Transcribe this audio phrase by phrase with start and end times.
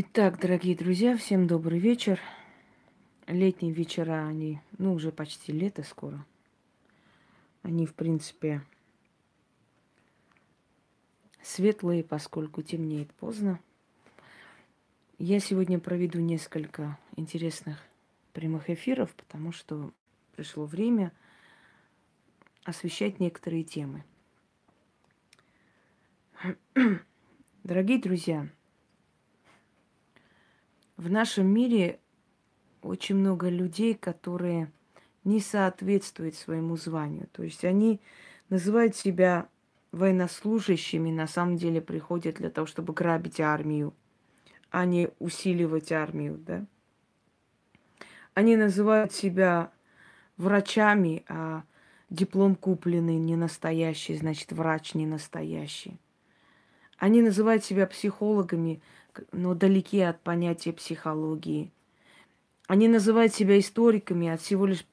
[0.00, 2.20] Итак, дорогие друзья, всем добрый вечер.
[3.26, 6.24] Летние вечера, они, ну, уже почти лето скоро.
[7.64, 8.62] Они, в принципе,
[11.42, 13.58] светлые, поскольку темнеет поздно.
[15.18, 17.82] Я сегодня проведу несколько интересных
[18.32, 19.90] прямых эфиров, потому что
[20.36, 21.10] пришло время
[22.62, 24.04] освещать некоторые темы.
[27.64, 28.48] Дорогие друзья,
[30.98, 32.00] в нашем мире
[32.82, 34.70] очень много людей, которые
[35.24, 37.28] не соответствуют своему званию.
[37.32, 38.00] То есть они
[38.50, 39.48] называют себя
[39.92, 43.94] военнослужащими, на самом деле приходят для того, чтобы грабить армию,
[44.70, 46.66] а не усиливать армию, да.
[48.34, 49.70] Они называют себя
[50.36, 51.62] врачами, а
[52.10, 55.98] диплом купленный не настоящий, значит, врач не настоящий.
[56.96, 58.82] Они называют себя психологами,
[59.32, 61.70] но далеки от понятия психологии.
[62.66, 64.84] Они называют себя историками, а всего лишь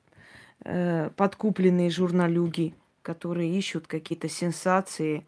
[0.63, 5.25] э, подкупленные журналюги, которые ищут какие-то сенсации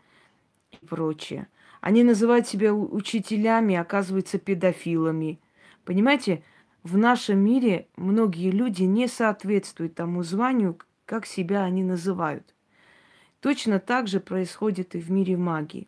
[0.71, 1.47] и прочее.
[1.81, 5.39] Они называют себя учителями, оказываются педофилами.
[5.85, 6.43] Понимаете,
[6.83, 12.55] в нашем мире многие люди не соответствуют тому званию, как себя они называют.
[13.41, 15.87] Точно так же происходит и в мире магии.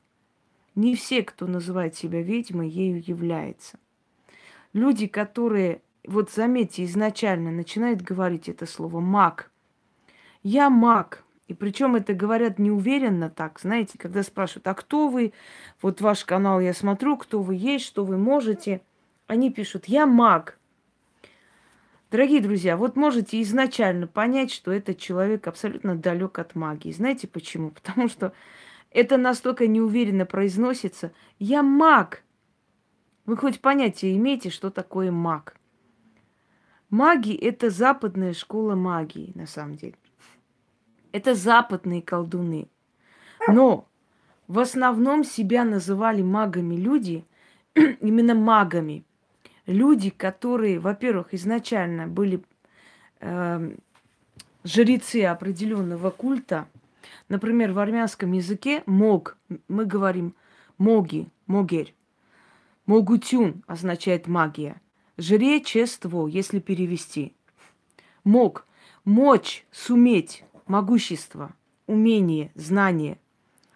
[0.75, 3.79] Не все, кто называет себя ведьмой, ею является.
[4.73, 9.51] Люди, которые, вот заметьте, изначально начинают говорить это слово маг.
[10.43, 11.23] Я маг.
[11.47, 15.33] И причем это говорят неуверенно так, знаете, когда спрашивают, а кто вы?
[15.81, 18.81] Вот ваш канал я смотрю, кто вы есть, что вы можете.
[19.25, 20.59] Они пишут, я маг.
[22.11, 26.91] Дорогие друзья, вот можете изначально понять, что этот человек абсолютно далек от магии.
[26.91, 27.71] Знаете почему?
[27.71, 28.33] Потому что
[28.91, 31.11] это настолько неуверенно произносится.
[31.37, 32.23] Я маг.
[33.25, 35.55] Вы хоть понятие имеете, что такое маг?
[36.89, 39.95] Маги– это западная школа магии, на самом деле.
[41.11, 42.67] Это западные колдуны.
[43.47, 43.87] Но
[44.47, 47.23] в основном себя называли магами люди,
[47.75, 49.03] именно магами.
[49.67, 52.43] Люди, которые, во-первых, изначально были
[53.19, 53.75] э,
[54.63, 56.67] жрецы определенного культа–
[57.27, 59.37] Например, в армянском языке мог,
[59.67, 60.35] мы говорим
[60.77, 61.95] моги, могерь.
[62.85, 64.81] Могутюн означает магия.
[65.17, 67.35] Жречество, если перевести.
[68.23, 68.65] Мог,
[69.05, 71.53] мочь, суметь, могущество,
[71.85, 73.19] умение, знание.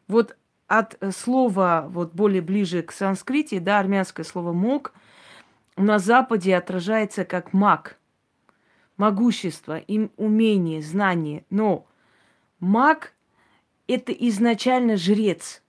[0.07, 0.35] Вот
[0.67, 4.93] от слова, вот более ближе к санскрите, да, армянское слово мог,
[5.75, 7.99] на Западе отражается как маг.
[8.97, 11.45] Могущество, им умение, знание.
[11.49, 11.87] Но
[12.59, 13.12] маг
[13.93, 15.61] это изначально жрец.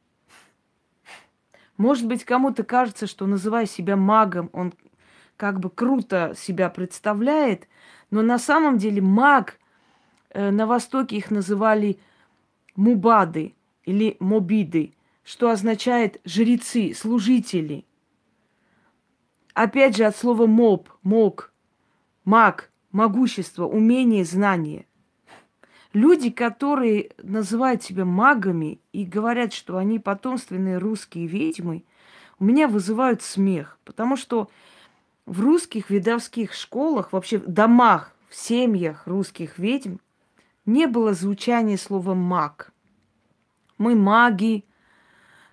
[1.76, 4.72] Может быть, кому-то кажется, что называя себя магом, он
[5.36, 7.68] как бы круто себя представляет,
[8.10, 9.58] но на самом деле маг,
[10.30, 11.98] э, на Востоке их называли
[12.76, 17.84] мубады или мобиды, что означает жрецы, служители.
[19.52, 21.52] Опять же от слова моб, мог,
[22.24, 24.86] маг, могущество, умение, знание–
[25.94, 31.84] Люди, которые называют себя магами и говорят, что они потомственные русские ведьмы,
[32.40, 34.50] у меня вызывают смех, потому что
[35.24, 39.98] в русских видовских школах, вообще в домах, в семьях русских ведьм
[40.66, 42.72] не было звучания слова маг.
[43.78, 44.64] Мы маги,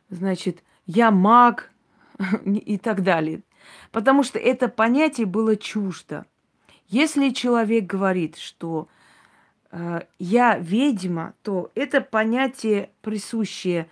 [0.10, 1.72] значит, я маг
[2.44, 3.44] и так далее.
[3.92, 6.26] Потому что это понятие было чуждо.
[6.88, 8.88] Если человек говорит, что
[10.20, 13.88] я ведьма, то это понятие, присущее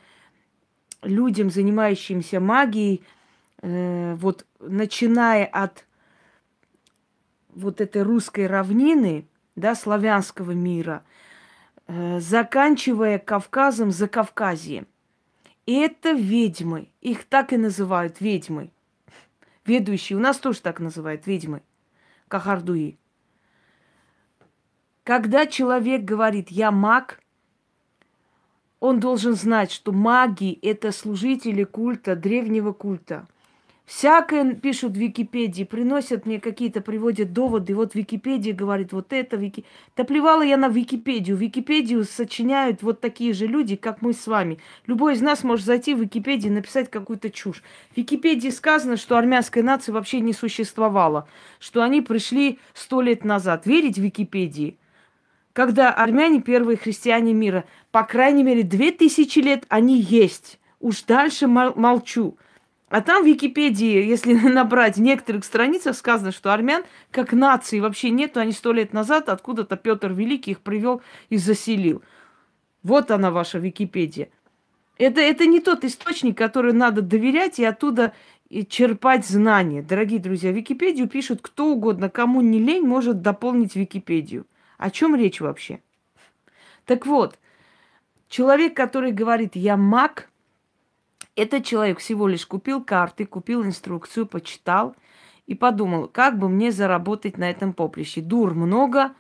[1.01, 3.01] людям, занимающимся магией,
[3.62, 5.85] э, вот начиная от
[7.53, 9.25] вот этой русской равнины,
[9.56, 11.03] да, славянского мира,
[11.88, 14.88] э, заканчивая Кавказом, за Кавказьем.
[15.65, 16.89] И это ведьмы.
[17.01, 18.71] Их так и называют ведьмы.
[19.65, 20.18] Ведущие.
[20.18, 21.62] У нас тоже так называют ведьмы.
[22.27, 22.98] Кахардуи.
[25.09, 27.19] Когда человек говорит «я маг»,
[28.79, 33.27] он должен знать, что маги– это служители культа, древнего культа.
[33.88, 37.73] Всякое пишут в Википедии, приносят мне какие-то, приводят доводы.
[37.73, 39.35] Вот Википедия говорит вот это.
[39.35, 39.65] Вики...
[39.97, 41.35] Да плевала я на Википедию.
[41.38, 44.59] Википедию сочиняют вот такие же люди, как мы с вами.
[44.85, 47.63] Любой из нас может зайти в Википедию и написать какую-то чушь.
[47.94, 51.27] В Википедии сказано, что армянская нация вообще не существовала.
[51.57, 53.65] Что они пришли сто лет назад.
[53.65, 54.77] Верить в Википедии–
[55.59, 57.65] когда армяне первые христиане мира.
[57.91, 60.57] По крайней мере, две тысячи лет они есть.
[60.79, 62.38] Уж дальше молчу.
[62.88, 68.09] А там в Википедии, если набрать в некоторых страницах, сказано, что армян как нации вообще
[68.09, 68.39] нету.
[68.39, 72.03] Они сто лет назад откуда-то Петр Великий их привел и заселил.
[72.81, 74.29] Вот она ваша Википедия.
[74.97, 78.13] Это, это не тот источник, который надо доверять и оттуда
[78.69, 79.81] черпать знания.
[79.81, 84.45] Дорогие друзья, Википедию пишут кто угодно, кому не лень, может дополнить Википедию.
[84.79, 85.81] О чем речь вообще?
[86.85, 87.37] Так вот,
[88.29, 90.29] человек, который говорит, я маг,
[91.35, 94.95] этот человек всего лишь купил карты, купил инструкцию, почитал
[95.47, 98.21] и подумал, как бы мне заработать на этом поприще.
[98.21, 99.11] Дур много,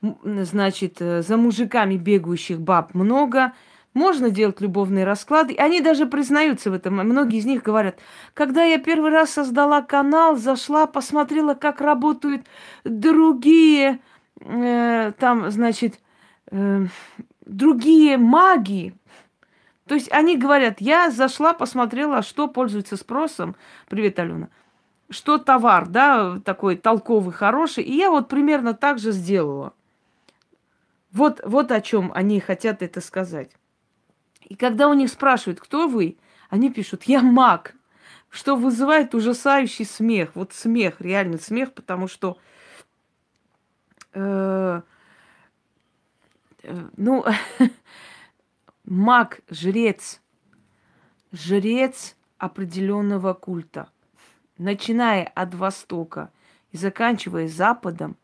[0.00, 3.54] значит, э, за мужиками бегающих баб много,
[3.94, 5.56] можно делать любовные расклады.
[5.56, 6.94] Они даже признаются в этом.
[6.94, 7.98] Многие из них говорят,
[8.34, 12.46] когда я первый раз создала канал, зашла, посмотрела, как работают
[12.84, 13.98] другие,
[14.40, 16.00] э, там, значит,
[16.50, 16.86] э,
[17.44, 18.94] другие маги.
[19.86, 23.56] То есть они говорят, я зашла, посмотрела, что пользуется спросом.
[23.88, 24.48] Привет, Алена.
[25.10, 27.84] Что товар, да, такой толковый, хороший.
[27.84, 29.74] И я вот примерно так же сделала.
[31.10, 33.50] Вот, вот о чем они хотят это сказать.
[34.40, 36.16] И когда у них спрашивают, кто вы,
[36.48, 37.74] они пишут, я маг,
[38.30, 40.30] что вызывает ужасающий смех.
[40.34, 42.38] Вот смех, реально смех, потому что,
[44.12, 44.82] э,
[46.62, 47.24] э, ну,
[48.84, 50.20] маг, жрец,
[51.32, 53.88] жрец определенного культа,
[54.58, 56.30] начиная от Востока
[56.72, 58.16] и заканчивая Западом,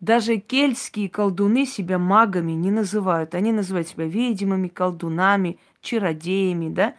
[0.00, 3.34] даже кельтские колдуны себя магами не называют.
[3.34, 6.94] Они называют себя ведьмами, колдунами, чародеями, да?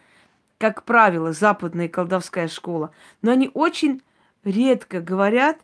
[0.58, 2.92] Как правило, западная колдовская школа.
[3.20, 4.02] Но они очень
[4.44, 5.58] редко говорят,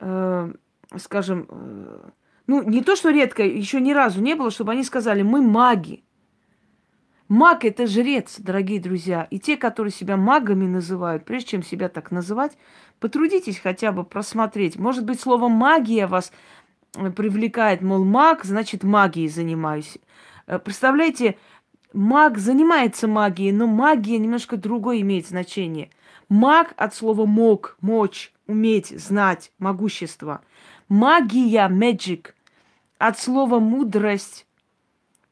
[0.00, 0.52] э,
[0.98, 2.10] скажем, э,
[2.46, 6.04] ну, не то, что редко, еще ни разу не было, чтобы они сказали, мы маги.
[7.28, 9.26] Маг– это жрец, дорогие друзья.
[9.30, 12.52] И те, которые себя магами называют, прежде чем себя так называть,
[13.00, 14.76] потрудитесь хотя бы просмотреть.
[14.76, 16.32] Может быть, слово «магия» вас
[16.92, 19.98] привлекает, мол, маг, значит, магией занимаюсь.
[20.46, 21.38] Э, представляете,
[21.94, 25.90] маг занимается магией, но магия немножко другое имеет значение.
[26.28, 30.42] Маг от слова мог, мочь, уметь, знать, могущество.
[30.88, 32.32] Магия, magic,
[32.98, 34.46] от слова мудрость,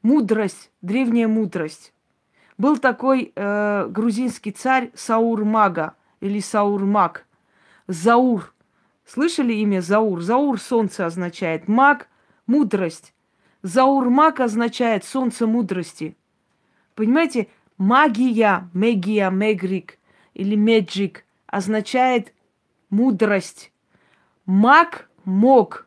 [0.03, 1.93] мудрость, древняя мудрость.
[2.59, 7.27] Был такой э, грузинский царь Саур Мага или Саур Маг.
[7.87, 8.55] Заур.
[9.05, 10.23] Слышали имя Заур?
[10.23, 11.69] Заур солнце означает.
[11.69, 12.09] Маг–
[12.47, 13.15] мудрость.
[13.63, 16.17] Заур маг означает солнце мудрости.
[16.95, 19.99] Понимаете, магия, мегия, мегрик
[20.35, 22.33] или меджик означает
[22.91, 23.73] мудрость.
[24.47, 25.87] Маг, мог,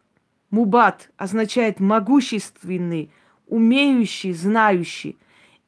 [0.49, 3.11] мубат означает могущественный,
[3.47, 5.17] умеющий, знающий.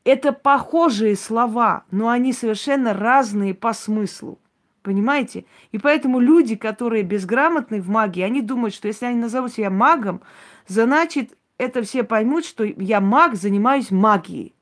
[0.04, 4.40] Это похожие слова, но они совершенно разные по смыслу.
[4.82, 5.46] Понимаете?
[5.74, 10.22] И поэтому люди, которые безграмотны в магии, они думают, что если они назовут себя магом,
[10.68, 14.56] значит, это все поймут, что я маг, занимаюсь магией.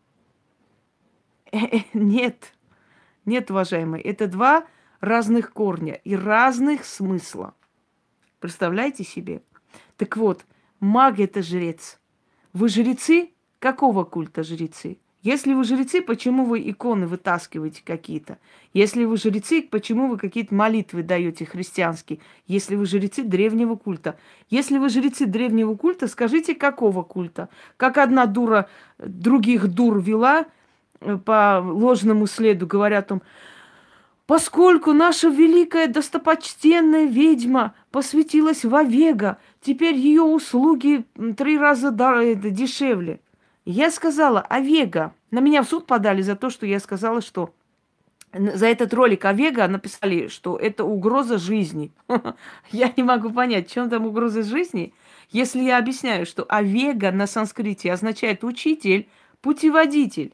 [1.93, 2.55] Нет,
[3.25, 4.65] нет, уважаемые, это два
[5.01, 7.53] разных корня и разных смысла.
[8.45, 9.41] Представляете себе?
[9.97, 10.45] Так вот,
[10.79, 11.99] маг это жрец.
[12.53, 13.31] Вы жрецы?
[13.57, 14.99] Какого культа жрецы?
[15.23, 18.37] Если вы жрецы, почему вы иконы вытаскиваете какие-то?
[18.71, 22.19] Если вы жрецы, почему вы какие-то молитвы даете христианские?
[22.45, 24.15] Если вы жрецы древнего культа.
[24.51, 27.49] Если вы жрецы древнего культа, скажите, какого культа?
[27.77, 30.45] Как одна дура других дур вела
[31.01, 33.23] э, по ложному следу, говоря о том,
[34.27, 41.05] Поскольку наша великая достопочтенная ведьма посвятилась в Овега, теперь ее услуги
[41.37, 43.19] три раза дешевле.
[43.65, 45.13] Я сказала, Овега.
[45.29, 47.53] На меня в суд подали за то, что я сказала, что
[48.33, 51.91] за этот ролик Овега написали, что это угроза жизни.
[52.71, 54.93] Я не могу понять, чем там угроза жизни,
[55.29, 59.07] если я объясняю, что Овега на санскрите означает учитель,
[59.41, 60.33] путеводитель.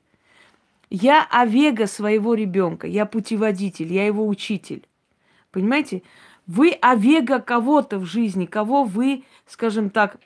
[0.92, 4.86] Я Овега своего ребенка, я путеводитель, я его учитель.
[5.50, 6.04] Понимаете?
[6.48, 10.18] Вы Овега кого-то в жизни, кого вы, скажем так,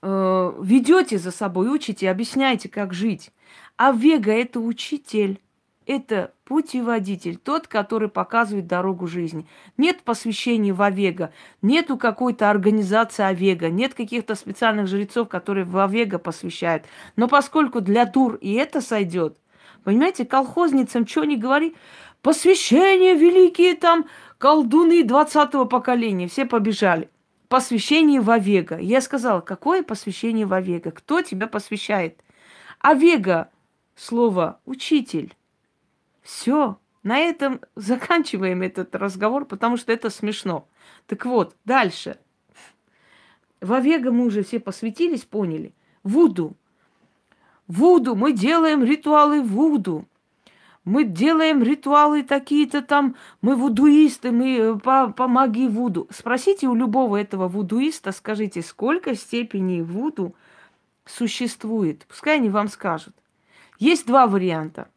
[0.00, 3.32] э, ведете за собой, учите, объясняете, как жить.
[3.76, 3.92] А
[4.32, 5.40] это учитель,
[5.86, 9.46] это путеводитель, тот, который показывает дорогу жизни.
[9.76, 16.18] Нет посвящения в Овега, нету какой-то организации Овега, нет каких-то специальных жрецов, которые в Овега
[16.18, 16.84] посвящают.
[17.16, 19.38] Но поскольку для тур и это сойдет,
[19.84, 21.76] понимаете, колхозницам что не говори,
[22.22, 24.06] посвящение великие там
[24.38, 27.08] колдуны 20-го поколения, все побежали
[27.48, 28.78] посвящение в Овега.
[28.78, 30.90] Я сказала, какое посвящение в Овега?
[30.90, 32.20] Кто тебя посвящает?
[32.80, 33.48] Овега–
[33.94, 35.34] слово «учитель».
[36.24, 36.78] Все.
[37.04, 40.66] На этом заканчиваем этот разговор, потому что это смешно.
[41.06, 42.18] Так вот, дальше.
[43.60, 45.74] В Овега мы уже все посвятились, поняли.
[46.02, 46.56] Вуду.
[47.68, 48.16] Вуду.
[48.16, 50.08] Мы делаем ритуалы вуду.
[50.84, 56.06] Мы делаем ритуалы такие-то там, мы вудуисты, мы э, по, по магии вуду.
[56.10, 60.34] Спросите у любого этого вудуиста, скажите, сколько степеней вуду
[61.06, 62.04] существует.
[62.06, 63.14] Пускай они вам скажут.
[63.78, 64.88] Есть два варианта.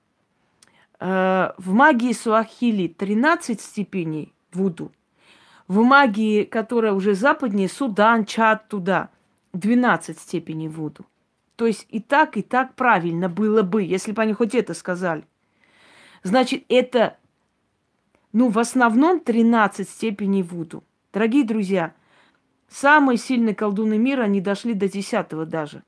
[1.00, 4.92] Э, в магии Суахили 13 степеней вуду.
[5.68, 9.10] В магии, которая уже западнее, Судан, Чад, туда,
[9.54, 11.06] 12 степеней вуду.
[11.56, 15.26] То есть и так, и так правильно было бы, если бы они хоть это сказали.
[16.24, 17.18] Значит, это,
[18.32, 20.84] ну, в основном 13 степеней вуду.
[21.12, 21.94] Дорогие друзья,
[22.70, 25.84] самые сильные колдуны мира, они дошли до 10 даже.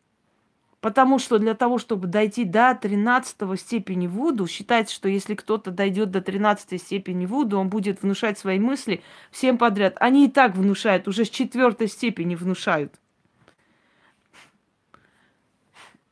[0.81, 6.09] Потому что для того, чтобы дойти до 13 степени Вуду, считается, что если кто-то дойдет
[6.11, 9.97] до 13 степени Вуду, он будет внушать свои мысли всем подряд.
[9.99, 12.93] Они и так внушают, уже с четвертой степени внушают.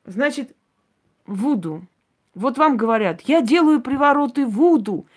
[0.03, 0.53] Значит,
[1.25, 1.85] Вуду.
[2.35, 5.07] Вот вам говорят, я делаю привороты Вуду.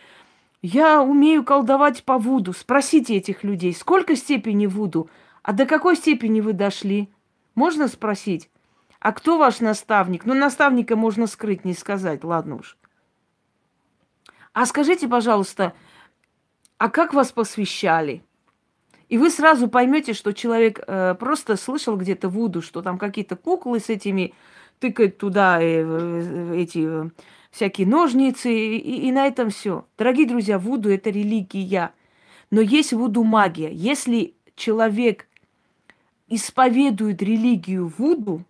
[0.62, 2.52] Я умею колдовать по Вуду.
[2.52, 5.11] Спросите этих людей, сколько степени Вуду?
[5.42, 7.09] А до какой степени вы дошли?
[7.57, 8.49] Можно спросить?
[9.00, 10.26] А кто ваш наставник?
[10.26, 12.76] Ну, наставника можно скрыть, не сказать, ладно уж.
[14.52, 15.73] А скажите, пожалуйста,
[16.76, 18.23] а как вас посвящали?
[19.09, 23.80] И вы сразу поймете, что человек э, просто слышал где-то Вуду, что там какие-то куклы
[23.80, 24.35] с этими
[24.78, 27.11] тыкают туда э, э, эти э,
[27.50, 29.87] всякие ножницы, и, и на этом все.
[29.97, 31.92] Дорогие друзья, Вуду это религия.
[32.50, 33.73] Но есть Вуду магия.
[33.73, 35.26] Если человек
[36.28, 38.45] исповедует религию Вуду,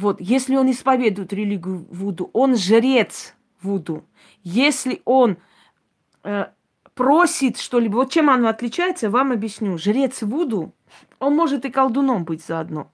[0.00, 4.06] вот, если он исповедует религию Вуду, он жрец Вуду.
[4.42, 5.36] Если он
[6.24, 6.46] э,
[6.94, 9.76] просит что-либо, вот чем оно отличается, вам объясню.
[9.76, 10.74] Жрец Вуду,
[11.18, 12.90] он может и колдуном быть заодно,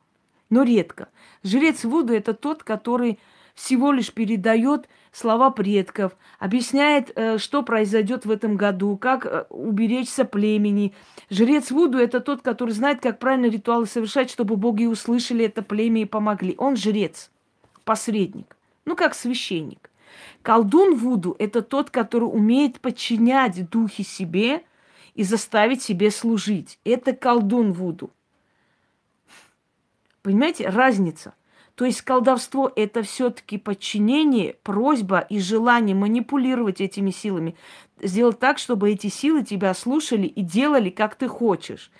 [0.50, 1.08] но редко.
[1.44, 3.20] Жрец Вуду это тот, который
[3.54, 10.26] всего лишь передает слова предков, объясняет, э, что произойдет в этом году, как э, уберечься
[10.26, 10.92] племени.
[11.30, 16.02] Жрец Вуду– это тот, который знает, как правильно ритуалы совершать, чтобы боги услышали это племя
[16.02, 16.54] и помогли.
[16.58, 17.30] Он жрец,
[17.84, 19.90] посредник, ну как священник.
[20.42, 24.64] Колдун Вуду– это тот, который умеет подчинять духи себе
[25.14, 26.78] и заставить себе служить.
[26.84, 28.10] Это колдун Вуду.
[30.22, 31.32] Понимаете, разница–
[31.76, 37.54] то есть колдовство– это все-таки подчинение, просьба и желание манипулировать этими силами.
[38.00, 41.90] Сделать так, чтобы эти силы тебя слушали и делали, как ты хочешь.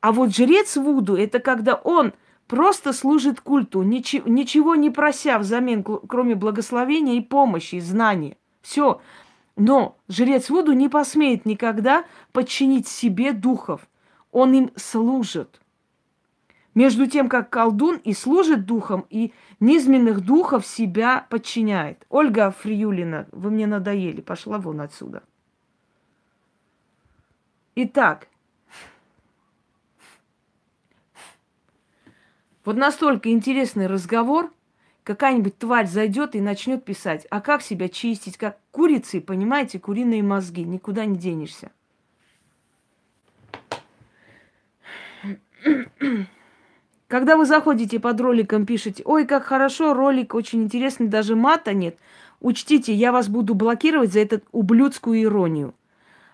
[0.00, 2.12] А вот жрец Вуду– это когда он
[2.46, 8.36] просто служит культу, ничего, ничего не прося взамен, кроме благословения и помощи, и знания.
[8.62, 9.00] Все.
[9.56, 13.88] Но жрец Вуду не посмеет никогда подчинить себе духов.
[14.30, 15.60] Он им служит.
[16.74, 22.04] Между тем, как колдун и служит духом, и низменных духов себя подчиняет.
[22.08, 25.22] Ольга Фриюлина, вы мне надоели, пошла вон отсюда.
[27.76, 28.28] Итак,
[32.64, 34.52] вот настолько интересный разговор,
[35.04, 40.64] какая-нибудь тварь зайдет и начнет писать, а как себя чистить, как курицы, понимаете, куриные мозги,
[40.64, 41.70] никуда не денешься.
[47.14, 51.96] Когда вы заходите под роликом, пишете, ой, как хорошо, ролик очень интересный, даже мата нет.
[52.40, 55.76] Учтите, я вас буду блокировать за эту ублюдскую иронию.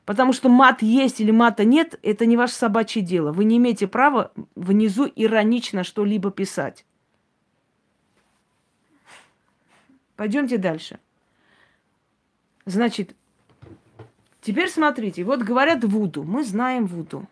[0.06, 3.30] Потому что мат есть или мата нет, это не ваше собачье дело.
[3.30, 6.86] Вы не имеете права внизу иронично что-либо писать.
[10.16, 10.98] Пойдемте дальше.
[12.64, 13.14] Значит,
[14.40, 16.22] теперь смотрите, вот говорят Вуду.
[16.22, 17.28] Мы знаем Вуду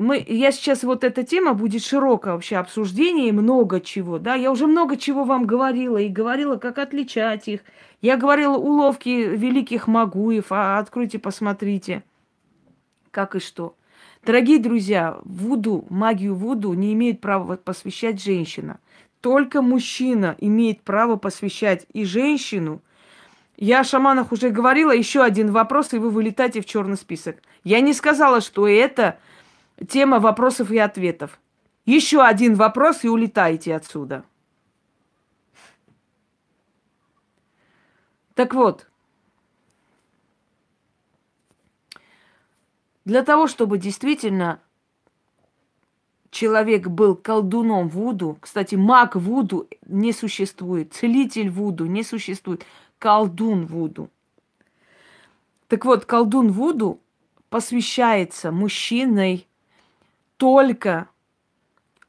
[0.00, 4.50] мы, я сейчас вот эта тема будет широкое вообще обсуждение и много чего, да, я
[4.50, 7.60] уже много чего вам говорила и говорила, как отличать их.
[8.00, 12.02] Я говорила уловки великих магуев, а откройте, посмотрите,
[13.10, 13.76] как и что.
[14.24, 18.80] Дорогие друзья, вуду, магию вуду не имеет права посвящать женщина.
[19.20, 22.80] Только мужчина имеет право посвящать и женщину.
[23.58, 27.36] Я о шаманах уже говорила, еще один вопрос, и вы вылетаете в черный список.
[27.64, 29.18] Я не сказала, что это
[29.88, 31.40] Тема вопросов и ответов.
[31.86, 34.24] Еще один вопрос и улетаете отсюда.
[38.34, 38.86] Так вот,
[43.04, 44.60] для того, чтобы действительно
[46.30, 52.64] человек был колдуном Вуду, кстати, маг Вуду не существует, целитель Вуду не существует,
[52.98, 54.10] колдун Вуду.
[55.68, 57.00] Так вот, колдун Вуду
[57.48, 59.48] посвящается мужчиной
[60.40, 61.10] только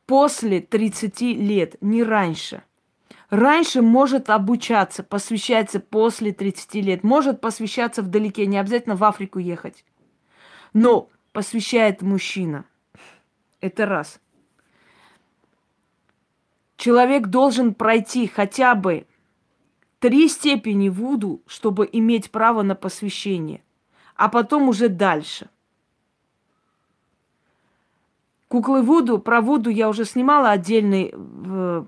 [0.05, 2.63] после 30 лет, не раньше.
[3.29, 9.83] Раньше может обучаться, посвящается после 30 лет, может посвящаться вдалеке, не обязательно в Африку ехать.
[10.71, 12.63] Но посвящает мужчина.
[13.59, 14.21] Это раз.
[16.77, 19.07] Человек должен пройти хотя бы
[19.99, 23.61] три степени Вуду, чтобы иметь право на посвящение,
[24.15, 25.49] а потом уже дальше.
[28.51, 31.11] Куклы Вуду, про Вуду я уже снимала отдельный,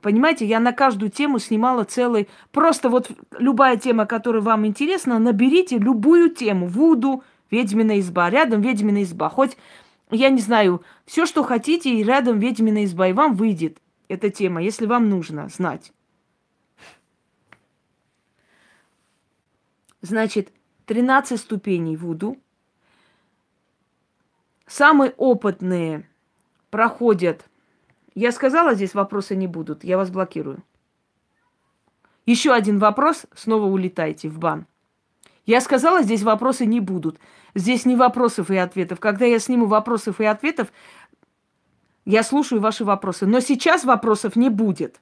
[0.01, 5.77] понимаете, я на каждую тему снимала целый, просто вот любая тема, которая вам интересна, наберите
[5.77, 9.57] любую тему, Вуду, ведьмина изба, рядом ведьмина изба, хоть,
[10.09, 14.63] я не знаю, все, что хотите, и рядом ведьмина изба, и вам выйдет эта тема,
[14.63, 15.91] если вам нужно знать.
[19.99, 20.53] Значит,
[20.85, 22.37] 13 ступеней Вуду.
[24.65, 26.07] Самые опытные
[26.73, 27.45] проходят.
[28.15, 29.83] Я сказала, здесь вопросы не будут.
[29.83, 30.63] Я вас блокирую.
[32.25, 34.65] Еще один вопрос, снова улетайте в бан.
[35.45, 37.19] Я сказала, здесь вопросы не будут.
[37.53, 38.99] Здесь не вопросов и ответов.
[38.99, 40.73] Когда я сниму вопросов и ответов,
[42.05, 43.27] я слушаю ваши вопросы.
[43.27, 44.99] Но сейчас вопросов не будет.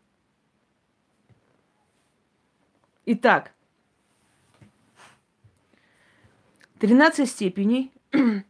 [3.06, 3.54] Итак,
[6.80, 7.94] 13 степеней.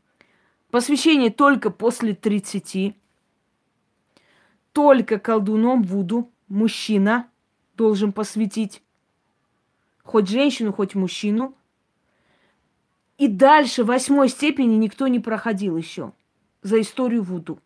[0.72, 2.96] Посвящение только после 30.
[4.74, 7.28] Только колдуном Вуду мужчина
[7.76, 8.82] должен посвятить.
[10.04, 11.56] Хоть женщину, хоть мужчину.
[13.18, 16.14] И дальше восьмой степени никто не проходил еще
[16.62, 17.60] за историю Вуду.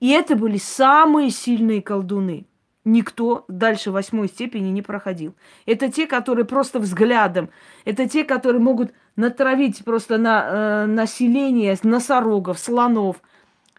[0.00, 2.46] И это были самые сильные колдуны–
[2.88, 5.34] никто дальше восьмой степени не проходил.
[5.66, 7.50] Это те, которые просто взглядом,
[7.84, 13.22] это те, которые могут натравить просто на э, население носорогов, слонов.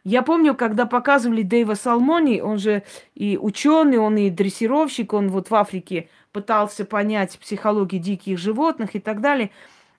[0.10, 2.82] Я помню, когда показывали Дэйва Салмони, он же
[3.14, 9.00] и ученый, он и дрессировщик, он вот в Африке пытался понять психологию диких животных и
[9.00, 9.52] так далее.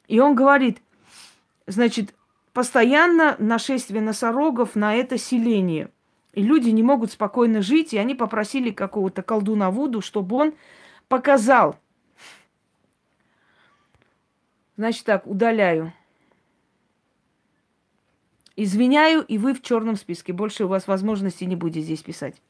[0.09, 0.79] И он говорит,
[1.69, 2.13] значит,
[2.53, 5.91] постоянно нашествие носорогов на это селение–
[6.33, 10.55] и люди не могут спокойно жить, и они попросили какого-то колдуна Вуду, чтобы он
[11.09, 11.77] показал.
[14.77, 15.93] Значит так, удаляю.
[18.63, 20.35] Извиняю, и вы в черном списке.
[20.35, 22.43] Больше у вас возможности не будет здесь писать.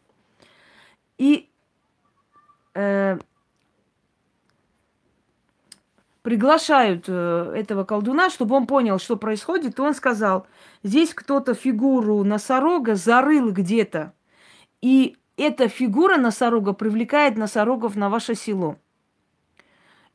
[1.18, 1.48] И
[2.74, 3.16] э,
[6.22, 10.48] приглашают э, этого колдуна, чтобы он понял, что происходит, и он сказал,
[10.82, 14.12] здесь кто-то фигуру носорога зарыл где-то,
[14.82, 18.78] и эта фигура носорога привлекает носорогов на ваше село.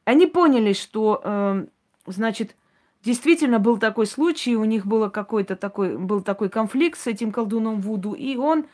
[0.03, 1.65] Они поняли, что, э,
[2.05, 2.57] значит,
[3.05, 7.79] действительно был такой случай, у них было какой-то такой, был такой конфликт с этим колдуном
[7.79, 8.65] Вуду, и он,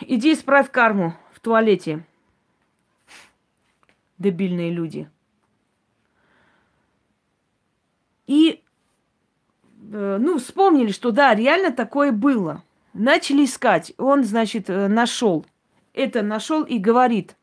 [0.00, 2.04] иди исправь карму в туалете,
[4.18, 5.08] дебильные люди–
[8.30, 8.62] И,
[9.92, 12.62] э, ну, вспомнили, что да, реально такое было.
[12.94, 13.92] Начали искать.
[13.98, 15.44] Он, значит, э, нашел.
[15.94, 17.34] Это нашел и говорит.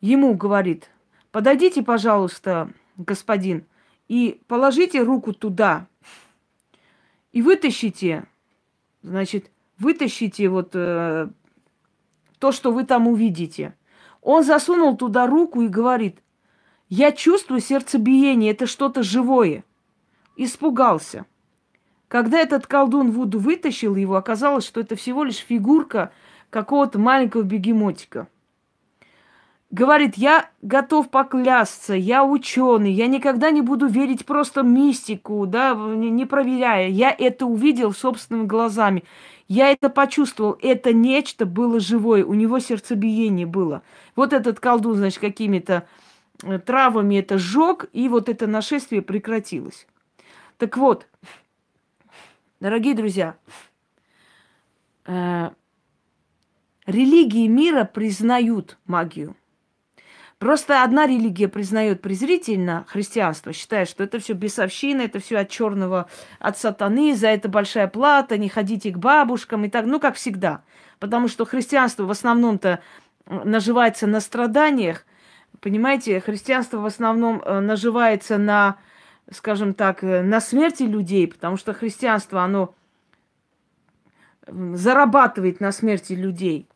[0.00, 0.88] Ему говорит,
[1.30, 3.66] подойдите, пожалуйста, господин,
[4.12, 5.86] и положите руку туда.
[7.32, 8.24] И вытащите,
[9.02, 11.30] значит, вытащите вот э,
[12.38, 13.74] то, что вы там увидите.
[14.20, 16.18] Он засунул туда руку и говорит,
[16.90, 19.64] я чувствую сердцебиение, это что-то живое
[20.36, 21.24] испугался.
[22.08, 26.12] Когда этот колдун Вуду вытащил его, оказалось, что это всего лишь фигурка
[26.50, 28.28] какого-то маленького бегемотика.
[29.72, 36.26] Говорит, я готов поклясться, я ученый, я никогда не буду верить просто мистику, да, не
[36.26, 36.88] проверяя.
[36.88, 39.02] Я это увидел собственными глазами.
[39.48, 40.58] Я это почувствовал.
[40.60, 42.22] Это нечто было живое.
[42.22, 43.82] У него сердцебиение было.
[44.14, 45.88] Вот этот колдун, значит, какими-то
[46.42, 49.86] э, травами это сжег, и вот это нашествие прекратилось.
[50.58, 51.06] Так вот,
[52.60, 53.36] дорогие друзья,
[55.06, 55.50] э,
[56.84, 59.34] религии мира признают магию.
[60.42, 66.08] Просто одна религия признает презрительно христианство, считая, что это все бесовщина, это все от черного,
[66.40, 70.64] от сатаны, за это большая плата, не ходите к бабушкам и так, ну, как всегда.
[70.98, 72.80] Потому что христианство в основном-то
[73.26, 75.06] наживается на страданиях,
[75.60, 78.78] понимаете, христианство в основном э, наживается на
[79.30, 82.74] скажем так, э, на смерти людей, потому что христианство, оно
[84.48, 86.66] зарабатывает на смерти людей.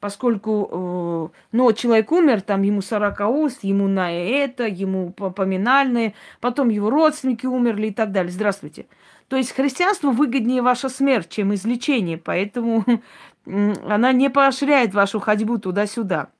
[0.00, 6.70] Поскольку, э, ну, человек умер, там ему 40 уст, ему на это, ему поминальные, потом
[6.70, 8.32] его родственники умерли и так далее.
[8.32, 8.86] Здравствуйте.
[9.28, 12.84] То есть христианству выгоднее ваша смерть, чем излечение, поэтому
[13.46, 16.30] она не поощряет вашу ходьбу туда-сюда.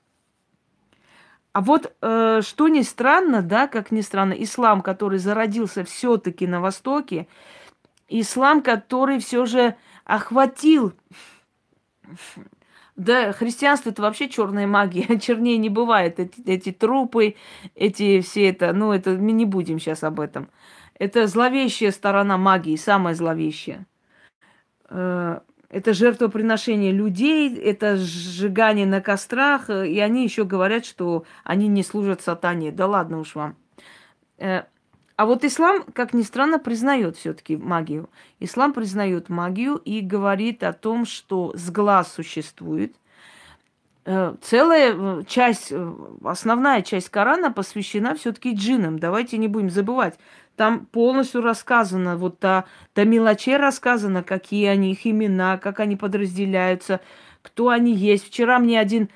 [1.53, 6.61] А вот э, что ни странно, да, как ни странно, ислам, который зародился все-таки на
[6.61, 7.27] Востоке,
[8.09, 10.93] ислам, который все же охватил
[12.95, 15.19] да, христианство это вообще черная магия.
[15.19, 16.19] Чернее не бывает.
[16.19, 17.35] Эти, эти трупы,
[17.75, 20.49] эти все это, ну, это мы не будем сейчас об этом.
[20.99, 23.87] Это зловещая сторона магии, самая зловещая.
[24.89, 31.83] Э, это жертвоприношение людей, это сжигание на кострах, и они еще говорят, что они не
[31.83, 32.71] служат сатане.
[32.71, 33.55] Да ладно уж вам.
[35.21, 38.09] А вот ислам, как ни странно, признает все-таки магию.
[38.39, 42.95] Ислам признает магию и говорит о том, что с глаз существует.
[44.05, 48.97] Э, целая э, часть, э, основная часть Корана посвящена все-таки джинам.
[48.97, 50.17] Давайте не будем забывать.
[50.55, 56.99] Там полностью рассказано, вот до, до мелочей рассказано, какие они, их имена, как они подразделяются,
[57.43, 58.25] кто они есть.
[58.25, 59.11] Вчера мне один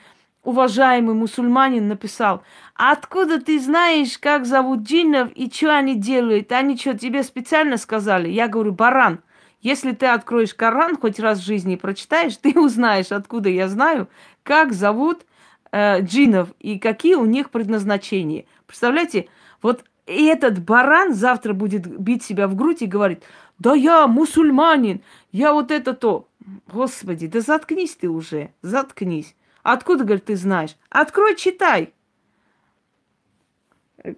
[0.46, 2.44] уважаемый мусульманин написал,
[2.76, 6.52] откуда ты знаешь, как зовут джиннов и что они делают?
[6.52, 8.30] Они что, тебе специально сказали?
[8.30, 9.20] Я говорю, баран,
[9.62, 14.08] если ты откроешь Коран хоть раз в жизни и прочитаешь, ты узнаешь, откуда я знаю,
[14.44, 15.26] как зовут
[15.72, 18.46] э, джинов и какие у них предназначения.
[18.68, 19.28] Представляете,
[19.62, 23.24] вот этот баран завтра будет бить себя в грудь и говорит,
[23.58, 26.28] да я мусульманин, я вот это то.
[26.72, 29.36] Господи, да заткнись ты уже, заткнись.
[29.65, 30.78] Откуда, говорит, ты знаешь?
[30.91, 31.91] Открой, читай.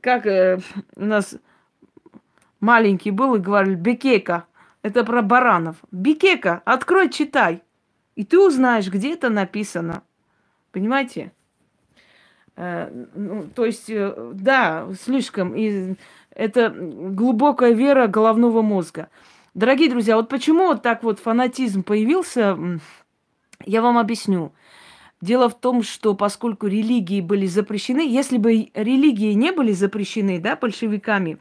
[0.02, 0.60] Как э,
[0.98, 1.38] у нас
[2.60, 4.46] маленький был и говорили, бекека.
[4.82, 5.78] Это про баранов.
[5.90, 7.64] Бекека, открой, читай.
[8.16, 10.04] И ты узнаешь, где это написано.
[10.74, 11.32] Понимаете?
[12.58, 15.56] Э, ну, то есть, э, да, слишком.
[15.56, 15.96] И
[16.32, 19.08] это глубокая вера головного мозга.
[19.54, 22.58] Дорогие друзья, вот почему вот так вот фанатизм появился,
[23.64, 24.52] я вам объясню.
[25.20, 30.56] Дело в том, что поскольку религии были запрещены, если бы религии не были запрещены, да,
[30.56, 31.40] большевиками,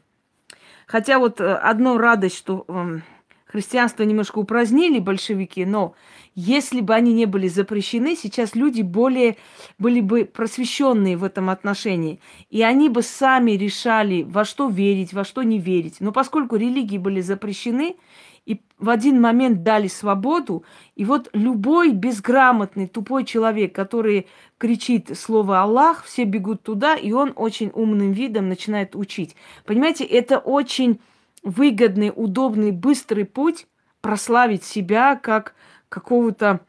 [0.86, 3.02] хотя вот э, одно радость, что эм,
[3.44, 5.94] христианство немножко упразднили большевики, но
[6.34, 9.36] если бы они не были запрещены, сейчас люди более
[9.78, 12.20] были бы просвещенные в этом отношении.
[12.50, 15.96] И они бы сами решали, во что верить, во что не верить.
[16.00, 17.96] Но поскольку религии были запрещены,
[18.46, 25.62] и в один момент дали свободу, и вот любой безграмотный, тупой человек, который кричит слово
[25.62, 29.34] Аллах, все бегут туда, и он очень умным видом начинает учить.
[29.64, 31.00] Понимаете, это очень
[31.42, 33.66] выгодный, удобный, быстрый путь
[34.00, 35.54] прославить себя как
[35.88, 36.60] какого-то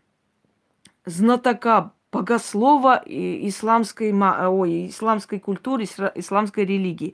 [1.06, 7.13] знатока богослова исламской, ой, исламской культуры, исламской религии.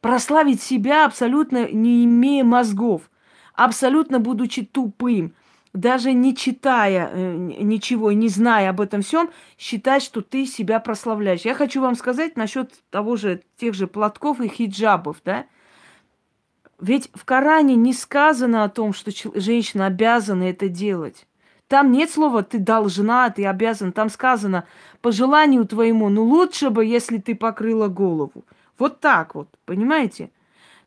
[0.00, 3.10] Прославить себя абсолютно не имея мозгов–
[3.56, 5.34] абсолютно будучи тупым,
[5.72, 11.42] даже не читая э, ничего, не зная об этом всем, считать, что ты себя прославляешь.
[11.42, 15.46] Я хочу вам сказать насчет того же, тех же платков и хиджабов, да?
[16.80, 21.26] Ведь в Коране не сказано о том, что женщина обязана это делать.
[21.68, 23.92] Там нет слова «ты должна», «ты обязан».
[23.92, 24.66] Там сказано
[25.00, 26.08] «по желанию твоему».
[26.10, 28.44] Ну, лучше бы, если ты покрыла голову.
[28.78, 30.30] Вот так вот, понимаете?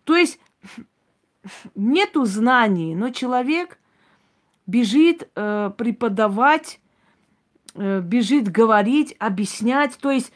[0.05, 0.39] То есть
[1.75, 3.79] нету знаний, но человек
[4.67, 6.79] бежит э, преподавать,
[7.75, 9.97] э, бежит говорить, объяснять.
[9.97, 10.31] То есть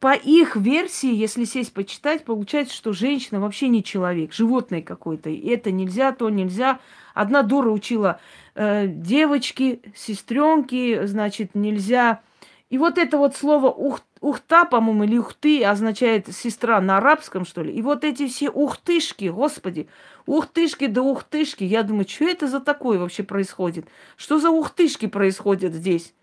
[0.00, 5.30] по их версии, если сесть почитать, получается, что женщина вообще не человек, животное какое-то.
[5.30, 6.80] И это нельзя, то нельзя.
[7.14, 8.20] Одна дура учила
[8.54, 12.20] э, девочки, сестренки, значит, нельзя.
[12.68, 17.62] И вот это вот слово ух, ухта, по-моему, или ухты означает сестра на арабском, что
[17.62, 17.72] ли.
[17.72, 19.88] И вот эти все ухтышки, господи,
[20.26, 21.62] Ухтышки да ухтышки.
[21.62, 23.86] Я думаю, что это за такое вообще происходит?
[24.16, 26.14] Что за ухтышки происходят здесь?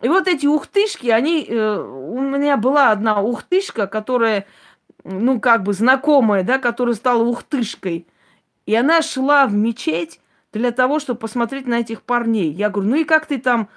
[0.00, 1.44] И вот эти ухтышки, они...
[1.46, 4.46] Э, у меня была одна ухтышка, которая,
[5.04, 8.06] ну, как бы знакомая, да, которая стала ухтышкой.
[8.64, 10.20] И она шла в мечеть
[10.52, 12.50] для того, чтобы посмотреть на этих парней.
[12.50, 13.68] Я говорю, ну и как ты там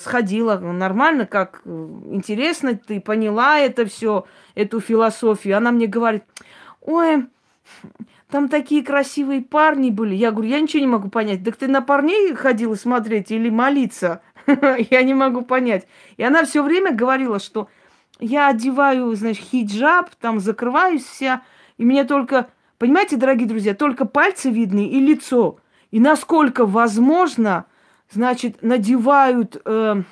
[0.00, 5.56] сходила нормально, как э, интересно, ты поняла это все, эту философию.
[5.56, 6.24] Она мне говорит,
[6.80, 7.26] ой,
[8.30, 10.14] там такие красивые парни были.
[10.14, 11.44] Я говорю, я ничего не могу понять.
[11.44, 14.22] Так ты на парней ходила смотреть или молиться?
[14.90, 15.86] Я не могу понять.
[16.16, 17.68] И она все время говорила, что
[18.20, 21.42] я одеваю, значит, хиджаб, там закрываюсь вся,
[21.78, 25.58] и мне только, понимаете, дорогие друзья, только пальцы видны и лицо.
[25.90, 27.66] И насколько возможно,
[28.10, 30.02] значит, надевают э,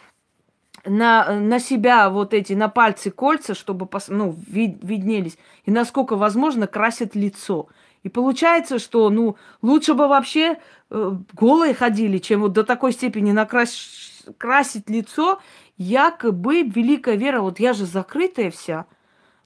[0.84, 5.38] на, на себя вот эти, на пальцы кольца, чтобы ну, вид, виднелись.
[5.64, 7.68] И насколько возможно, красят лицо.
[8.02, 10.58] И получается, что, ну, лучше бы вообще
[10.90, 15.40] э, голые ходили, чем вот до такой степени накрасить красить лицо,
[15.76, 17.40] якобы великая вера.
[17.40, 18.86] Вот я же закрытая вся.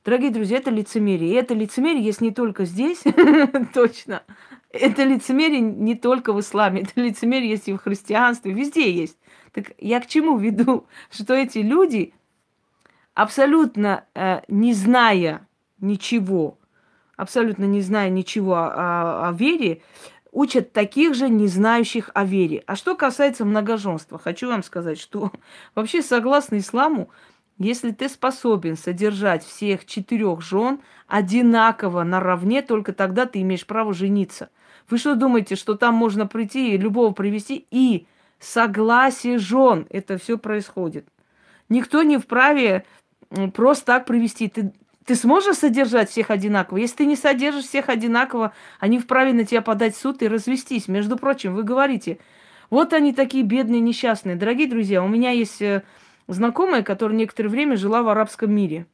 [0.05, 1.33] Дорогие друзья, это лицемерие.
[1.33, 3.03] И это лицемерие есть не только здесь,
[3.75, 4.23] точно.
[4.77, 9.19] Это лицемерие не только в исламе, это лицемерие есть и в христианстве, везде есть.
[9.53, 10.87] Так я к чему веду?
[11.11, 12.15] Что эти люди,
[13.15, 15.47] абсолютно э, не зная
[15.81, 16.59] ничего,
[17.17, 19.83] абсолютно не зная ничего о, о, о вере,
[20.37, 22.63] учат таких же не знающих о вере.
[22.67, 25.33] А что касается многоженства, хочу вам сказать, что
[25.75, 27.09] вообще согласно исламу,
[27.59, 34.51] если ты способен содержать всех четырех жен одинаково наравне, только тогда ты имеешь право жениться.
[34.89, 38.07] Вы что думаете, что там можно прийти и любого привести и
[38.39, 41.07] согласие жен это все происходит?
[41.69, 42.85] Никто не вправе
[43.55, 44.49] просто так привести.
[44.49, 44.73] Ты,
[45.05, 46.79] ты сможешь содержать всех одинаково?
[46.79, 50.87] Если ты не содержишь всех одинаково, они вправе на тебя подать в суд и развестись.
[50.87, 52.19] Между прочим, вы говорите,
[52.71, 54.37] вот они такие бедные, несчастные.
[54.37, 55.83] Дорогие друзья, у меня есть э,
[56.29, 58.87] знакомая, которая некоторое время жила в арабском мире,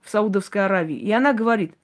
[0.00, 0.96] в Саудовской Аравии.
[0.96, 1.74] И она говорит,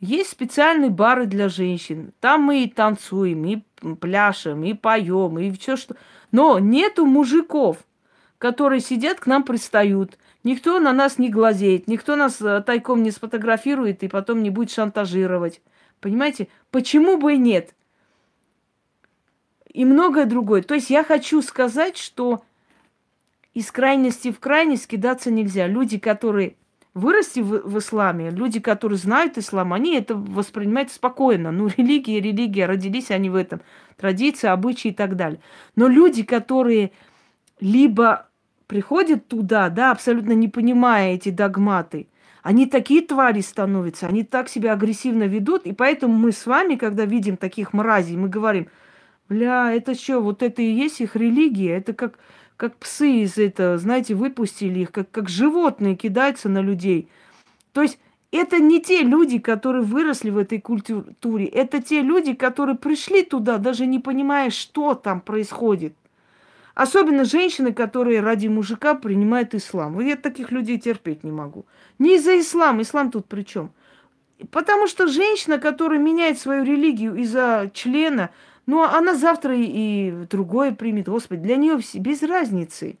[0.00, 2.12] есть специальные бары для женщин.
[2.20, 3.62] Там мы и танцуем, и
[4.00, 5.96] пляшем, и поем, и все что.
[6.30, 7.78] Но нету мужиков,
[8.38, 10.18] которые сидят, к нам пристают.
[10.42, 14.70] Никто на нас не глазеет, никто нас э, тайком не сфотографирует и потом не будет
[14.70, 15.62] шантажировать.
[16.00, 16.48] Понимаете?
[16.70, 17.74] Почему бы и нет?
[19.72, 20.62] И многое другое.
[20.62, 22.44] То есть я хочу сказать, что
[23.54, 25.66] из крайности в крайность кидаться нельзя.
[25.66, 26.56] Люди, которые
[26.94, 31.50] выросли в, в исламе, люди, которые знают ислам, они это воспринимают спокойно.
[31.50, 33.60] Ну, религия, религия, родились они в этом.
[33.96, 35.40] Традиции, обычаи и так далее.
[35.76, 36.92] Но люди, которые
[37.60, 38.28] либо
[38.66, 42.08] приходят туда, да, абсолютно не понимая эти догматы,
[42.42, 47.04] они такие твари становятся, они так себя агрессивно ведут, и поэтому мы с вами, когда
[47.04, 48.68] видим таких мразей, мы говорим,
[49.28, 52.18] бля, это что, вот это и есть их религия, это как
[52.56, 57.08] как псы из этого, знаете, выпустили их, как, как животные кидаются на людей.
[57.72, 57.98] То есть
[58.30, 63.58] это не те люди, которые выросли в этой культуре, это те люди, которые пришли туда,
[63.58, 65.94] даже не понимая, что там происходит.
[66.74, 70.00] Особенно женщины, которые ради мужика принимают ислам.
[70.00, 71.66] Я таких людей терпеть не могу.
[72.00, 73.70] Не из-за ислама, ислам тут при чем?
[74.50, 78.30] Потому что женщина, которая меняет свою религию из-за члена,
[78.66, 81.08] ну, она завтра и другое примет.
[81.08, 82.98] Господи, для нее без разницы.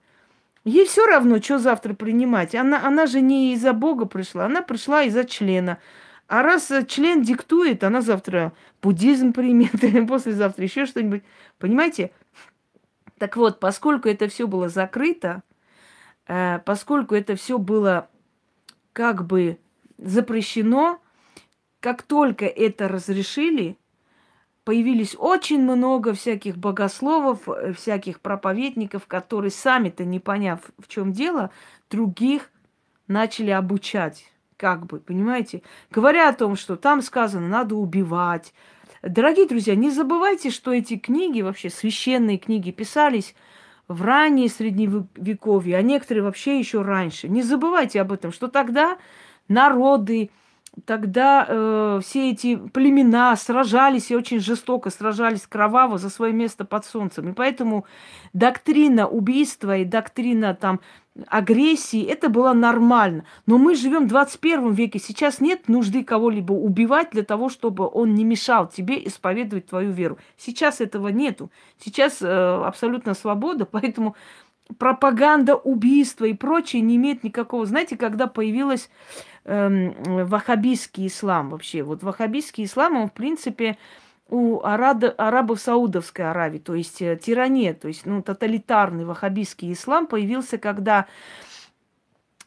[0.64, 2.54] Ей все равно, что завтра принимать.
[2.54, 5.78] Она, она же не из-за Бога пришла, она пришла из-за члена.
[6.26, 11.22] А раз член диктует, она завтра буддизм примет, послезавтра еще что-нибудь.
[11.58, 12.12] Понимаете?
[13.18, 15.42] Так вот, поскольку это все было закрыто,
[16.26, 18.08] э, поскольку это все было
[18.92, 19.58] как бы
[19.98, 21.00] запрещено,
[21.80, 23.76] как только это разрешили,
[24.64, 31.50] появились очень много всяких богословов, э, всяких проповедников, которые сами-то не поняв, в чем дело,
[31.90, 32.50] других
[33.06, 34.30] начали обучать.
[34.56, 35.62] Как бы, понимаете?
[35.90, 38.54] Говоря о том, что там сказано, надо убивать.
[39.02, 43.34] Дорогие друзья, не забывайте, что эти книги, вообще священные книги, писались
[43.88, 47.28] в ранние средневековье, а некоторые вообще еще раньше.
[47.28, 48.96] Не забывайте об этом, что тогда
[49.48, 50.30] народы,
[50.84, 56.84] тогда э, все эти племена сражались и очень жестоко сражались кроваво за свое место под
[56.84, 57.30] солнцем.
[57.30, 57.86] И поэтому
[58.32, 60.80] доктрина убийства и доктрина там
[61.28, 63.24] агрессии, это было нормально.
[63.46, 64.98] Но мы живем в 21 веке.
[64.98, 70.18] Сейчас нет нужды кого-либо убивать для того, чтобы он не мешал тебе исповедовать твою веру.
[70.36, 71.50] Сейчас этого нету.
[71.78, 74.16] Сейчас э, абсолютно свобода, поэтому
[74.78, 77.66] пропаганда убийства и прочее не имеет никакого.
[77.66, 78.90] Знаете, когда появилась
[79.44, 83.76] эм, ваххабистский ислам вообще, вот ваххабистский ислам, он в принципе
[84.28, 90.06] у араб, арабов Саудовской Аравии, то есть э, тирания, то есть ну, тоталитарный ваххабистский ислам
[90.06, 91.06] появился, когда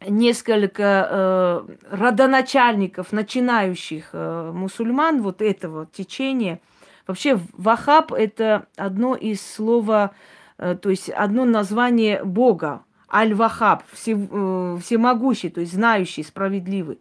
[0.08, 6.60] несколько э, родоначальников, начинающих э, мусульман вот этого течения.
[7.08, 10.14] Вообще, вахаб– это одно из слова
[10.58, 17.00] Э, то есть одно название Бога, Аль-Вахаб, э, всемогущий, то есть знающий, справедливый,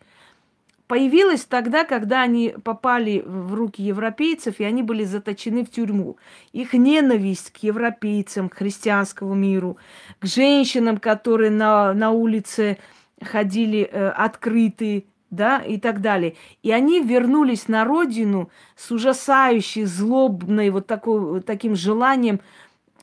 [0.87, 6.16] появилась тогда, когда они попали в руки европейцев, и они были заточены в тюрьму.
[6.53, 9.79] Их ненависть к европейцам, к христианскому миру,
[10.21, 12.79] к женщинам, которые на, на улице
[13.21, 16.37] ходили э, открыты, да, и так далее.
[16.62, 22.40] И они вернулись на родину с ужасающей, злобной, вот такой, таким желанием,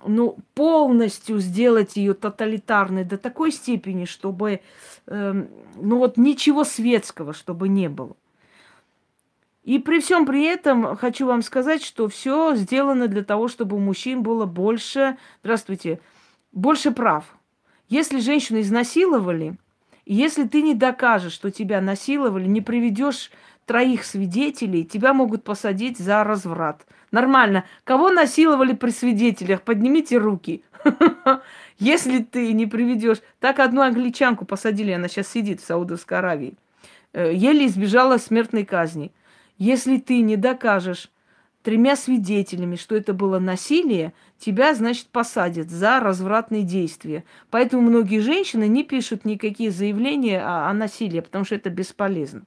[0.06, 4.62] ну, полностью сделать ее тоталитарной до такой степени, чтобы,
[5.08, 8.16] э, ну, вот ничего светского, чтобы не было.
[9.64, 13.80] И при всем при этом хочу вам сказать, что все сделано для того, чтобы у
[13.80, 16.02] мужчин было больше, здравствуйте,
[16.52, 17.24] больше прав.
[17.88, 19.58] Если женщину изнасиловали,
[20.06, 23.32] если ты не докажешь, что тебя насиловали, не приведешь
[23.66, 26.86] троих свидетелей, тебя могут посадить за разврат.
[27.14, 27.64] Нормально.
[27.84, 29.62] Кого насиловали при свидетелях?
[29.62, 30.64] Поднимите руки.
[31.78, 33.20] Если ты не приведешь...
[33.40, 36.56] Так одну англичанку посадили, она сейчас сидит в Саудовской Аравии.
[37.14, 39.12] Э, еле избежала смертной казни.
[39.60, 41.12] Если ты не докажешь
[41.62, 47.26] тремя свидетелями, что это было насилие, тебя, значит, посадят за развратные действия.
[47.52, 52.42] Поэтому многие женщины не пишут никакие заявления о, о насилии, потому что это бесполезно.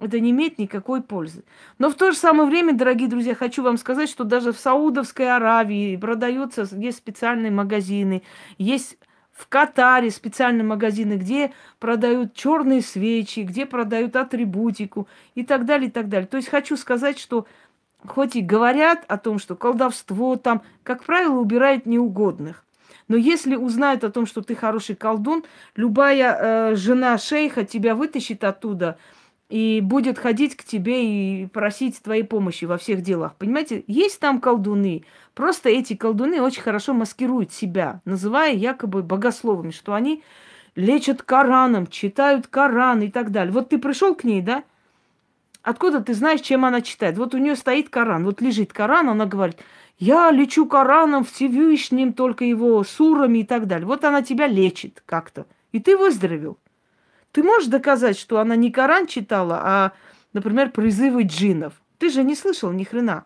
[0.00, 1.44] Это не имеет никакой пользы.
[1.78, 5.30] Но в то же самое время, дорогие друзья, хочу вам сказать, что даже в Саудовской
[5.30, 8.22] Аравии продаются, есть специальные магазины,
[8.56, 8.96] есть
[9.30, 15.92] в Катаре специальные магазины, где продают черные свечи, где продают атрибутику и так далее, и
[15.92, 16.26] так далее.
[16.26, 17.46] То есть хочу сказать, что
[18.06, 22.64] хоть и говорят о том, что колдовство там, как правило, убирает неугодных.
[23.08, 28.44] Но если узнают о том, что ты хороший колдун, любая э, жена шейха тебя вытащит
[28.44, 28.98] оттуда
[29.50, 33.34] и будет ходить к тебе и просить твоей помощи во всех делах.
[33.34, 35.04] Понимаете, есть там колдуны.
[35.34, 40.22] Просто эти колдуны очень хорошо маскируют себя, называя якобы богословами, что они
[40.76, 43.52] лечат Кораном, читают Коран и так далее.
[43.52, 44.62] Вот ты пришел к ней, да?
[45.62, 47.18] Откуда ты знаешь, чем она читает?
[47.18, 49.58] Вот у нее стоит Коран, вот лежит Коран, она говорит,
[49.98, 53.86] я лечу Кораном Всевышним, только его сурами и так далее.
[53.86, 56.56] Вот она тебя лечит как-то, и ты выздоровел.
[57.32, 59.92] Ты можешь доказать, что она не Коран читала, а,
[60.32, 61.74] например, призывы джинов.
[61.98, 63.24] Ты же не слышал ни хрена.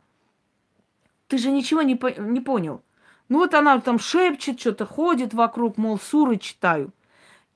[1.29, 2.83] Ты же ничего не, по- не понял.
[3.29, 6.93] Ну вот она там шепчет, что-то ходит вокруг, мол, суры читаю–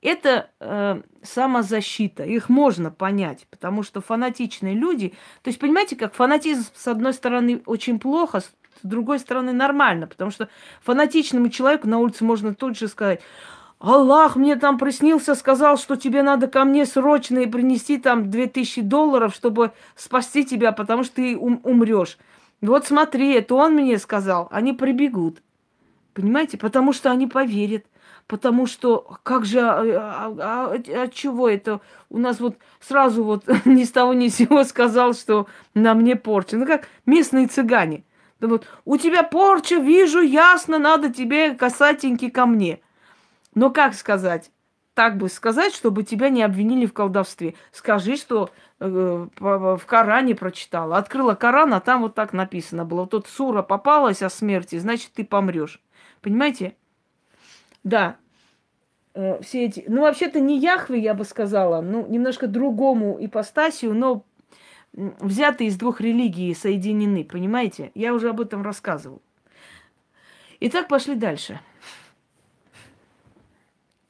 [0.01, 2.23] это э, самозащита.
[2.23, 5.09] Их можно понять, потому что фанатичные люди...
[5.41, 10.31] То есть, понимаете, как фанатизм, с одной стороны, очень плохо, с другой стороны, нормально, потому
[10.31, 10.47] что
[10.83, 13.21] фанатичному человеку на улице можно тут же сказать,
[13.79, 18.81] Аллах мне там приснился, сказал, что тебе надо ко мне срочно и принести там 2000
[18.81, 22.17] долларов, чтобы спасти тебя, потому что ты ум- умрешь.
[22.61, 24.49] Вот смотри, это он мне сказал.
[24.51, 25.41] Они прибегут.
[26.13, 26.57] Понимаете?
[26.57, 27.85] Потому что они поверят
[28.29, 31.81] потому что как же, а, а, а, а от чего это?
[32.09, 36.15] У нас вот сразу вот ни с того ни с сего сказал, что на мне
[36.15, 36.55] порча.
[36.55, 38.03] Ну как местные цыгане.
[38.39, 42.79] Вот, у тебя порча, вижу, ясно, надо тебе касатенький ко мне.
[43.55, 44.51] Но как сказать?
[44.93, 47.55] Так бы сказать, чтобы тебя не обвинили в колдовстве.
[47.71, 50.97] Скажи, что э, в Коране прочитала.
[50.97, 53.01] Открыла Коран, а там вот так написано было.
[53.01, 55.81] Вот тут сура попалась о смерти, значит, ты помрешь.
[56.21, 56.75] Понимаете?
[57.83, 58.17] Да,
[59.13, 59.85] э, все эти...
[59.87, 64.25] Ну, вообще-то не Яхве, я бы сказала, ну, немножко другому ипостасию, но
[64.93, 67.91] взятые из двух религий соединены, понимаете?
[67.95, 69.21] Я уже об этом рассказывал.
[70.59, 71.61] Итак, пошли дальше.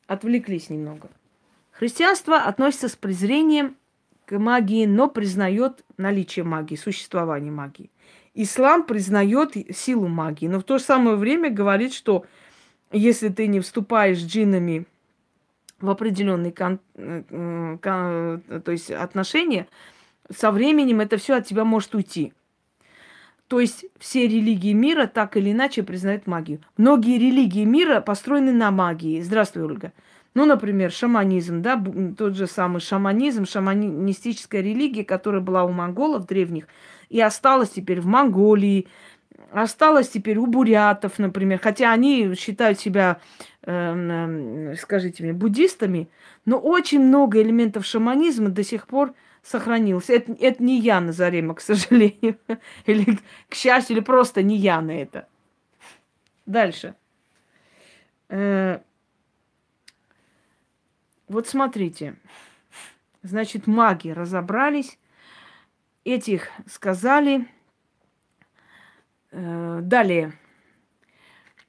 [0.10, 1.08] Отвлеклись немного.
[1.70, 3.76] Христианство относится с презрением
[4.26, 7.92] к магии, но признает наличие магии, существование магии.
[8.34, 12.26] Ислам признает силу магии, но в то же самое время говорит, что
[12.92, 14.88] если ты не вступаешь с джинами
[15.80, 19.68] в определенные кон, э, кон, то есть отношения,
[20.36, 22.34] со временем это все от тебя может уйти.
[23.50, 26.62] То есть все религии мира так или иначе признают магию.
[26.78, 29.22] Многие религии мира построены на магии.
[29.22, 29.92] Здравствуй, Ольга.
[30.36, 31.84] Ну, например, шаманизм, да,
[32.16, 36.68] тот же самый шаманизм, шаманистическая религия, которая была у монголов древних
[37.10, 38.88] и осталась теперь в Монголии,
[39.52, 43.20] осталось теперь у бурятов, например, хотя они считают себя,
[43.64, 46.08] э, скажите мне, буддистами,
[46.46, 50.10] но очень много элементов шаманизма до сих пор сохранилось.
[50.10, 52.38] Это, это не я на Зарема, к сожалению,
[52.86, 53.20] или
[53.50, 55.28] к счастью, или просто не я на это.
[56.46, 56.96] Дальше.
[58.30, 58.80] Э,
[61.28, 62.16] вот смотрите,
[63.22, 64.98] значит, маги разобрались,
[66.04, 67.48] этих сказали,
[69.32, 70.34] Э, далее.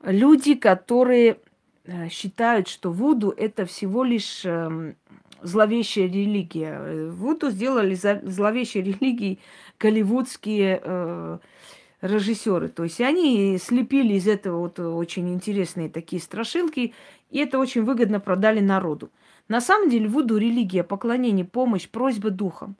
[0.02, 1.40] Люди, которые
[1.84, 4.96] э, считают, что Вуду это всего лишь эм,
[5.42, 6.78] зловещая религия.
[6.80, 9.40] Э, Вуду сделали зловещей религией
[9.78, 11.40] голливудские
[12.02, 12.68] режиссеры.
[12.68, 16.94] То есть они слепили из этого вот очень интересные такие страшилки,
[17.30, 19.10] и это очень выгодно продали народу.
[19.48, 22.76] На самом деле Вуду религия, поклонение, помощь, просьба духом.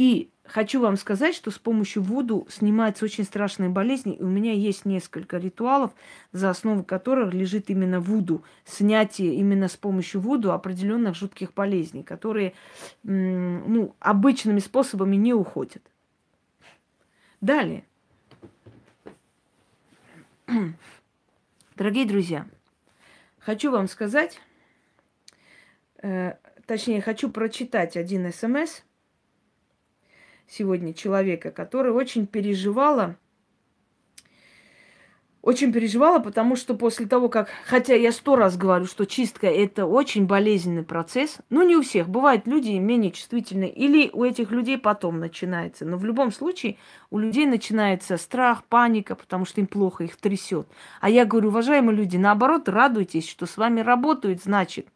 [0.00, 4.14] И хочу вам сказать, что с помощью Вуду снимаются очень страшные болезни.
[4.14, 5.92] И у меня есть несколько ритуалов,
[6.32, 8.42] за основу которых лежит именно Вуду.
[8.64, 12.54] Снятие именно с помощью Вуду определенных жутких болезней, которые
[13.02, 15.82] ну, обычными способами не уходят.
[17.42, 17.84] Далее.
[21.76, 22.46] Дорогие друзья,
[23.38, 24.40] хочу вам сказать,
[26.02, 28.80] э, точнее, хочу прочитать один смс
[30.50, 33.16] сегодня человека, который очень переживала
[35.42, 37.48] очень переживала, потому что после того, как...
[37.64, 41.38] Хотя я сто раз говорю, что чистка– это очень болезненный процесс.
[41.48, 42.10] Ну, не у всех.
[42.10, 43.72] Бывают люди менее чувствительные.
[43.72, 45.86] Или у этих людей потом начинается.
[45.86, 46.76] Но в любом случае
[47.10, 50.68] у людей начинается страх, паника, потому что им плохо, их трясет.
[51.00, 54.88] А я говорю, уважаемые люди, наоборот, радуйтесь, что с вами работают, значит.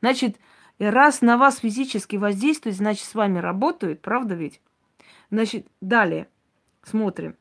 [0.00, 0.36] Значит,
[0.78, 4.60] раз на вас физически воздействует, значит, с вами работают, правда ведь?
[5.30, 6.28] Значит, далее
[6.82, 7.36] смотрим.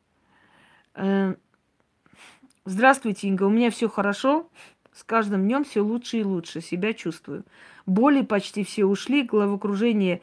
[0.95, 1.35] Э,
[2.69, 4.49] Здравствуйте, Инга, у меня все хорошо.
[4.91, 7.45] С каждым днем все лучше и лучше себя чувствую.
[7.85, 10.21] Боли почти все ушли, головокружение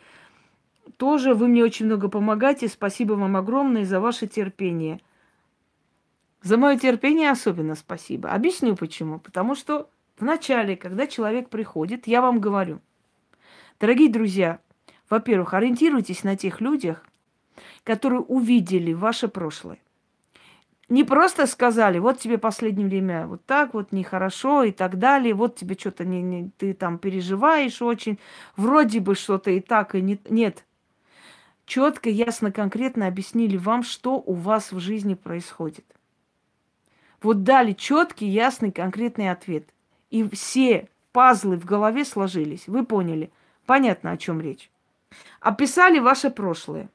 [0.99, 1.33] тоже.
[1.33, 2.69] Вы мне очень много помогаете.
[2.69, 5.01] Спасибо вам огромное за ваше терпение.
[6.43, 8.29] За мое терпение особенно спасибо.
[8.29, 9.21] Объясню почему.
[9.21, 9.89] Потому что
[10.19, 12.81] вначале, когда человек приходит, я вам говорю,
[13.81, 14.61] дорогие друзья,
[15.09, 17.07] во-первых, ориентируйтесь на тех людях,
[17.85, 19.79] которые увидели ваше прошлое
[20.89, 25.57] не просто сказали, вот тебе последнее время вот так вот нехорошо и так далее, вот
[25.57, 28.19] тебе что-то не, не, ты там переживаешь очень,
[28.57, 30.65] вроде бы что-то и так, и не, нет.
[31.67, 35.85] Четко, ясно, конкретно объяснили вам, что у вас в жизни происходит.
[37.23, 39.67] Вот дали четкий, ясный, конкретный ответ.
[40.11, 42.69] И все пазлы в голове сложились.
[42.69, 43.31] Вы поняли.
[43.65, 44.71] Понятно, о чем речь.
[45.41, 46.91] Описали ваше прошлое.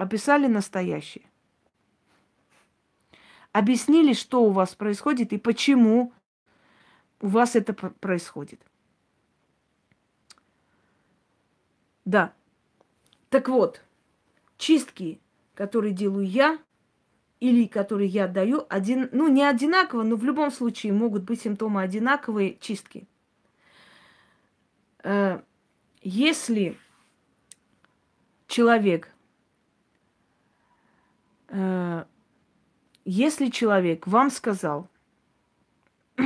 [0.00, 1.30] Описали настоящее
[3.52, 6.12] объяснили, что у вас происходит и почему
[7.20, 8.60] у вас это происходит.
[12.04, 12.32] Да.
[13.28, 13.82] Так вот,
[14.56, 15.20] чистки,
[15.54, 16.58] которые делаю я,
[17.40, 21.82] или которые я даю, один, ну не одинаково, но в любом случае могут быть симптомы
[21.82, 23.06] одинаковые чистки.
[25.02, 25.40] Э,
[26.02, 26.76] если
[28.46, 29.10] человек
[33.04, 34.88] если человек вам сказал,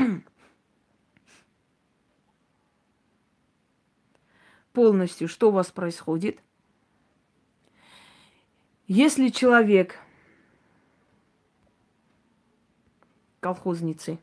[4.72, 6.38] полностью, что у вас происходит,
[8.86, 9.98] если человек
[13.40, 14.18] колхозницы,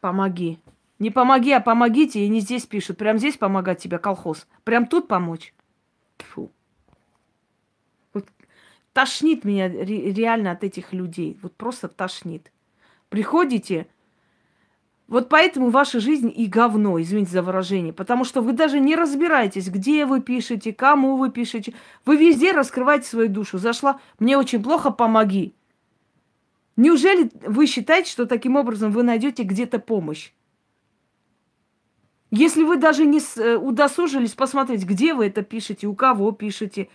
[0.00, 0.58] помоги.
[0.98, 2.98] Не помоги, а помогите, и не здесь пишут.
[2.98, 4.46] Прям здесь помогать тебе, колхоз.
[4.64, 5.53] Прям тут помочь.
[8.94, 11.36] Тошнит меня реально от этих людей.
[11.42, 12.50] Вот просто тошнит.
[13.10, 13.86] Приходите,
[15.06, 17.92] вот поэтому ваша жизнь и говно, извините за выражение.
[17.92, 21.74] Потому что вы даже не разбираетесь, где вы пишете, кому вы пишете.
[22.06, 23.58] Вы везде раскрываете свою душу.
[23.58, 25.54] Зашла, мне очень плохо, помоги.
[26.76, 30.32] Неужели вы считаете, что таким образом вы найдете где-то помощь?
[32.30, 36.88] Если вы даже не э, удосужились посмотреть, где вы это пишете, у кого пишете,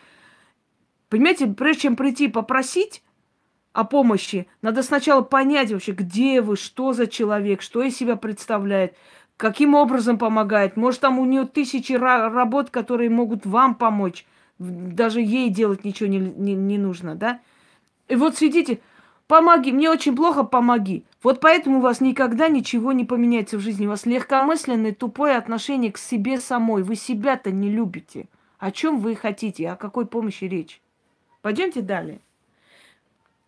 [1.10, 3.04] Понимаете, прежде чем прийти попросить
[3.74, 8.96] о помощи, надо сначала понять вообще, где вы, что за человек, что из себя представляет,
[9.36, 10.78] каким образом помогает.
[10.78, 14.26] Может, там у нее тысячи работ, которые могут вам помочь.
[14.60, 17.40] Даже ей делать ничего не, не, не нужно, да?
[18.08, 18.80] И вот сидите,
[19.28, 21.06] помоги, мне очень плохо, помоги.
[21.24, 23.88] Вот поэтому у вас никогда ничего не поменяется в жизни.
[23.88, 26.84] У вас легкомысленное, тупое отношение к себе самой.
[26.84, 28.28] Вы себя-то не любите.
[28.58, 29.70] О чем вы хотите?
[29.70, 30.82] О какой помощи речь?
[31.42, 32.22] Пойдемте далее.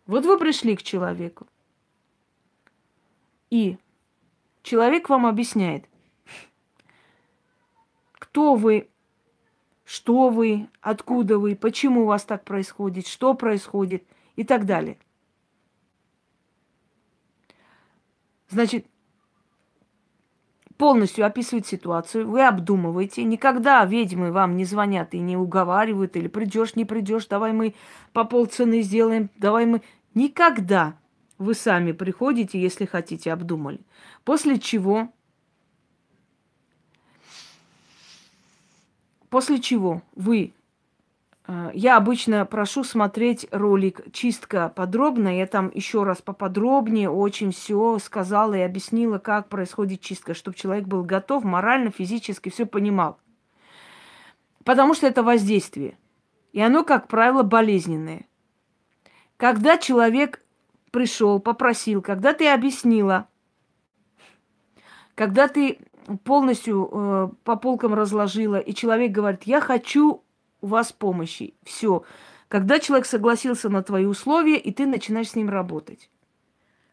[0.06, 1.48] Вот вы пришли к человеку,
[3.50, 3.78] и
[4.64, 5.86] человек вам объясняет,
[8.14, 8.90] кто вы,
[9.84, 14.98] что вы, откуда вы, почему у вас так происходит, что происходит и так далее.
[18.50, 18.86] Значит,
[20.82, 23.24] полностью описывает ситуацию, вы обдумываете.
[23.24, 27.76] Никогда ведьмы вам не звонят и не уговаривают, или придешь, не придешь, давай мы
[28.14, 29.84] по полцены сделаем, давай мы...
[30.16, 30.96] Никогда
[31.38, 33.80] вы сами приходите, если хотите, обдумали.
[34.24, 35.10] После чего...
[39.30, 40.52] После чего вы
[41.74, 45.36] я обычно прошу смотреть ролик чистка подробно.
[45.36, 50.86] Я там еще раз поподробнее очень все сказала и объяснила, как происходит чистка, чтобы человек
[50.86, 53.20] был готов морально, физически, все понимал.
[54.64, 55.98] Потому что это воздействие.
[56.54, 58.28] И оно, как правило, болезненное.
[59.38, 60.44] Когда человек
[60.92, 63.28] пришел, попросил, когда ты объяснила,
[65.16, 65.80] когда ты
[66.24, 70.24] полностью э, по полкам разложила, и человек говорит, я хочу
[70.62, 71.56] у вас помощи.
[71.64, 72.04] Все.
[72.48, 76.10] Когда человек согласился на твои условия, и ты начинаешь с ним работать.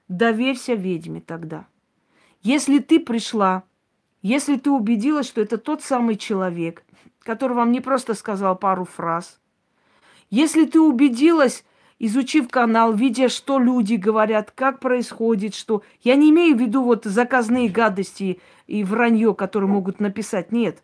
[0.08, 1.66] Доверься ведьме тогда.
[2.42, 3.64] Если ты пришла,
[4.22, 6.84] если ты убедилась, что это тот самый человек,
[7.20, 9.40] который вам не просто сказал пару фраз,
[10.30, 11.64] если ты убедилась,
[11.98, 15.82] изучив канал, видя, что люди говорят, как происходит, что...
[16.02, 20.52] Я не имею в виду вот заказные гадости и вранье, которые могут написать.
[20.52, 20.82] Нет.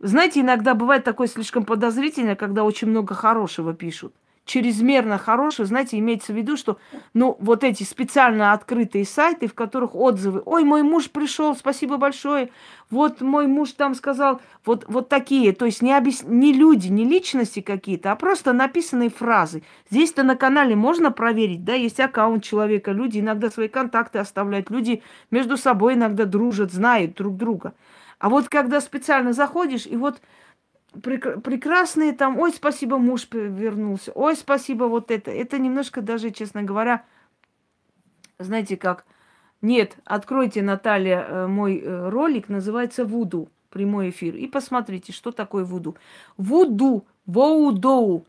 [0.00, 4.14] Знаете, иногда бывает такое слишком подозрительно, когда очень много хорошего пишут.
[4.44, 6.78] Чрезмерно хорошего, знаете, имеется в виду, что,
[7.12, 12.48] ну, вот эти специально открытые сайты, в которых отзывы, ой, мой муж пришел, спасибо большое,
[12.88, 16.22] вот мой муж там сказал, вот, вот такие, то есть не, объяс...
[16.22, 19.64] не люди, не личности какие-то, а просто написанные фразы.
[19.90, 25.02] Здесь-то на канале можно проверить, да, есть аккаунт человека, люди иногда свои контакты оставляют, люди
[25.30, 27.74] между собой иногда дружат, знают друг друга.
[28.18, 30.20] А вот когда специально заходишь, и вот
[30.92, 35.30] прек- прекрасные там, ой, спасибо, муж вернулся, ой, спасибо, вот это.
[35.30, 37.04] Это немножко даже, честно говоря,
[38.38, 39.04] знаете как,
[39.60, 45.64] нет, откройте, Наталья, э, мой э, ролик, называется «Вуду», прямой эфир, и посмотрите, что такое
[45.64, 45.96] вуду.
[46.36, 48.24] Вуду, воу-доу,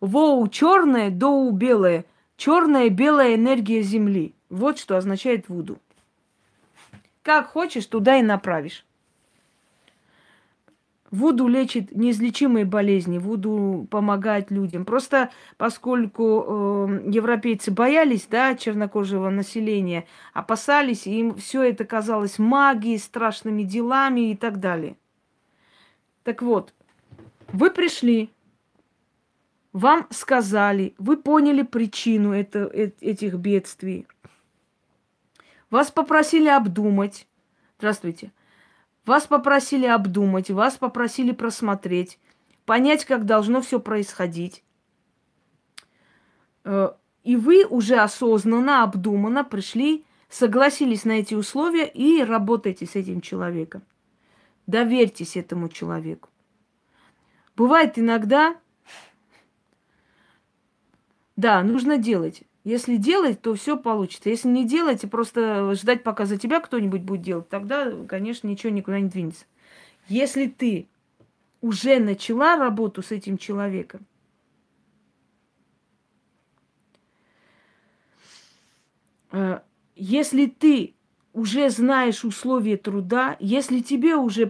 [0.00, 2.04] воу черное, доу белое,
[2.36, 4.34] черная белая энергия Земли.
[4.50, 5.78] Вот что означает вуду.
[7.22, 8.84] Как хочешь, туда и направишь.
[11.12, 14.86] Вуду лечит неизлечимые болезни, Вуду помогает людям.
[14.86, 23.62] Просто поскольку э, европейцы боялись, да, чернокожего населения, опасались, им все это казалось магией, страшными
[23.62, 24.96] делами и так далее.
[26.24, 26.72] Так вот,
[27.48, 28.30] вы пришли,
[29.74, 34.06] вам сказали, вы поняли причину это, э, этих бедствий.
[35.68, 37.28] Вас попросили обдумать.
[37.76, 38.32] Здравствуйте
[39.04, 42.18] вас попросили обдумать, вас попросили просмотреть,
[42.64, 44.62] понять, как должно все происходить.
[46.64, 46.92] Э,
[47.24, 53.82] и вы уже осознанно, обдуманно пришли, согласились на эти условия и работаете с этим человеком.
[54.66, 56.28] Доверьтесь этому человеку.
[57.56, 58.56] Бывает иногда,
[61.36, 62.42] да, нужно делать.
[62.64, 64.30] Если делать, то все получится.
[64.30, 68.72] Если не делать и просто ждать, пока за тебя кто-нибудь будет делать, тогда, конечно, ничего
[68.72, 69.46] никуда не двинется.
[70.08, 70.88] Если ты
[71.60, 74.06] уже начала работу с этим человеком,
[79.32, 79.60] э,
[79.96, 80.94] если ты
[81.32, 84.46] уже знаешь условия труда, если тебе уже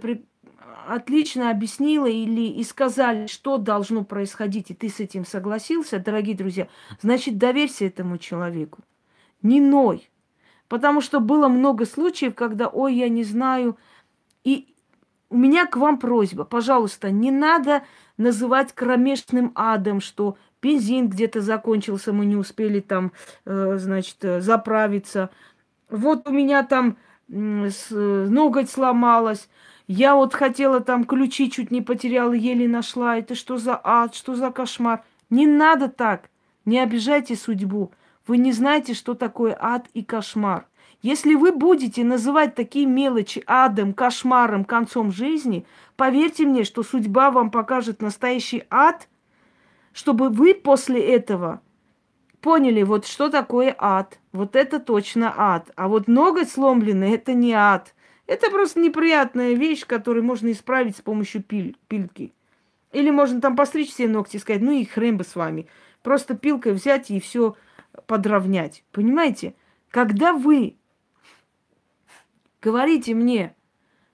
[0.88, 6.68] отлично объяснила или и сказали, что должно происходить, и ты с этим согласился, дорогие друзья,
[7.00, 8.80] значит, доверься этому человеку.
[9.42, 10.08] Не ной.
[10.68, 13.76] Потому что было много случаев, когда, ой, я не знаю.
[14.44, 14.74] И
[15.28, 17.82] у меня к вам просьба, пожалуйста, не надо
[18.16, 23.12] называть кромешным адом, что бензин где-то закончился, мы не успели там,
[23.44, 25.30] э, значит, э, заправиться.
[25.90, 26.96] Вот у меня там
[27.28, 29.48] э, ноготь сломалась.
[29.86, 33.18] Я вот хотела там ключи, чуть не потеряла, еле нашла.
[33.18, 35.02] Это что за ад, что за кошмар?
[35.30, 36.30] Не надо так.
[36.64, 37.90] Не обижайте судьбу.
[38.26, 40.66] Вы не знаете, что такое ад и кошмар.
[41.02, 45.66] Если вы будете называть такие мелочи адом, кошмаром, концом жизни,
[45.96, 49.08] поверьте мне, что судьба вам покажет настоящий ад,
[49.92, 51.60] чтобы вы после этого
[52.40, 54.18] поняли, вот что такое ад.
[54.32, 55.70] Вот это точно ад.
[55.74, 57.94] А вот ноготь сломленный– это не ад.
[58.32, 62.32] Это просто неприятная вещь, которую можно исправить с помощью пиль, пилки.
[62.90, 65.68] Или можно там постричь все ногти и сказать, ну и хрен бы с вами.
[66.02, 67.56] Просто пилкой взять и все
[68.06, 68.84] подровнять.
[68.90, 69.54] Понимаете?
[69.90, 70.78] Когда вы
[72.62, 73.54] говорите мне,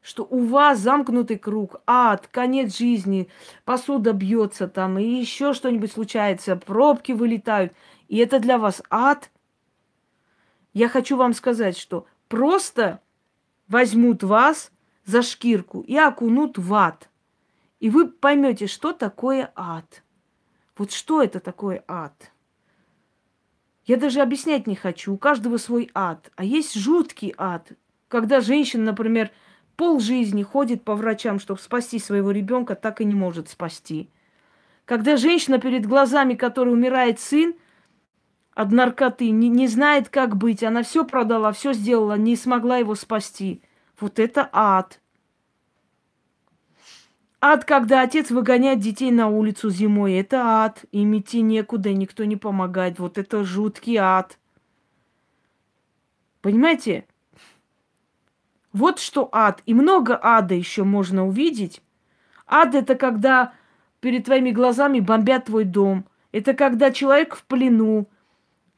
[0.02, 3.28] что у вас замкнутый круг, ад, конец жизни,
[3.64, 7.72] посуда бьется там, и еще что-нибудь случается, пробки вылетают,
[8.08, 9.30] и это для вас ад,
[10.72, 13.00] я хочу вам сказать, что просто
[13.68, 14.70] возьмут вас
[15.04, 17.08] за шкирку и окунут в ад.
[17.80, 20.02] И вы поймете, что такое ад.
[20.76, 22.32] Вот что это такое ад?
[23.84, 25.14] Я даже объяснять не хочу.
[25.14, 26.30] У каждого свой ад.
[26.36, 27.72] А есть жуткий ад,
[28.08, 29.30] когда женщина, например,
[29.76, 34.10] пол жизни ходит по врачам, чтобы спасти своего ребенка, так и не может спасти.
[34.84, 37.54] Когда женщина перед глазами, которой умирает сын
[38.58, 42.96] от наркоты, не, не знает, как быть, она все продала, все сделала, не смогла его
[42.96, 43.62] спасти.
[44.00, 45.00] Вот это ад.
[47.40, 50.84] Ад, когда отец выгоняет детей на улицу зимой, это ад.
[50.90, 52.98] Им идти некуда, никто не помогает.
[52.98, 54.40] Вот это жуткий ад.
[56.40, 57.06] Понимаете?
[58.72, 59.62] Вот что ад.
[59.66, 61.80] И много ада еще можно увидеть.
[62.44, 63.52] Ад это когда
[64.00, 66.06] перед твоими глазами бомбят твой дом.
[66.32, 68.08] Это когда человек в плену,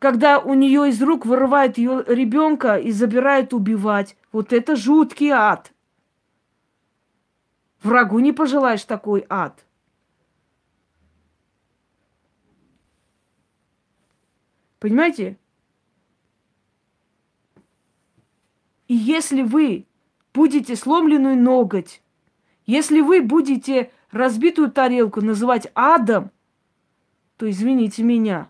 [0.00, 4.16] когда у нее из рук вырывают ее ребенка и забирают убивать.
[4.32, 5.72] Вот это жуткий ад.
[7.82, 9.62] Врагу не пожелаешь такой ад.
[14.78, 15.38] Понимаете?
[18.88, 19.86] И если вы
[20.32, 22.02] будете сломленную ноготь,
[22.64, 26.30] если вы будете разбитую тарелку называть адом,
[27.36, 28.48] то извините меня.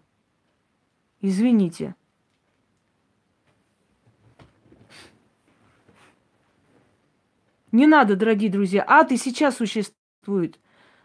[1.21, 1.95] Извините.
[7.73, 8.85] Не надо, дорогие друзья.
[8.87, 10.59] Ад и сейчас существует.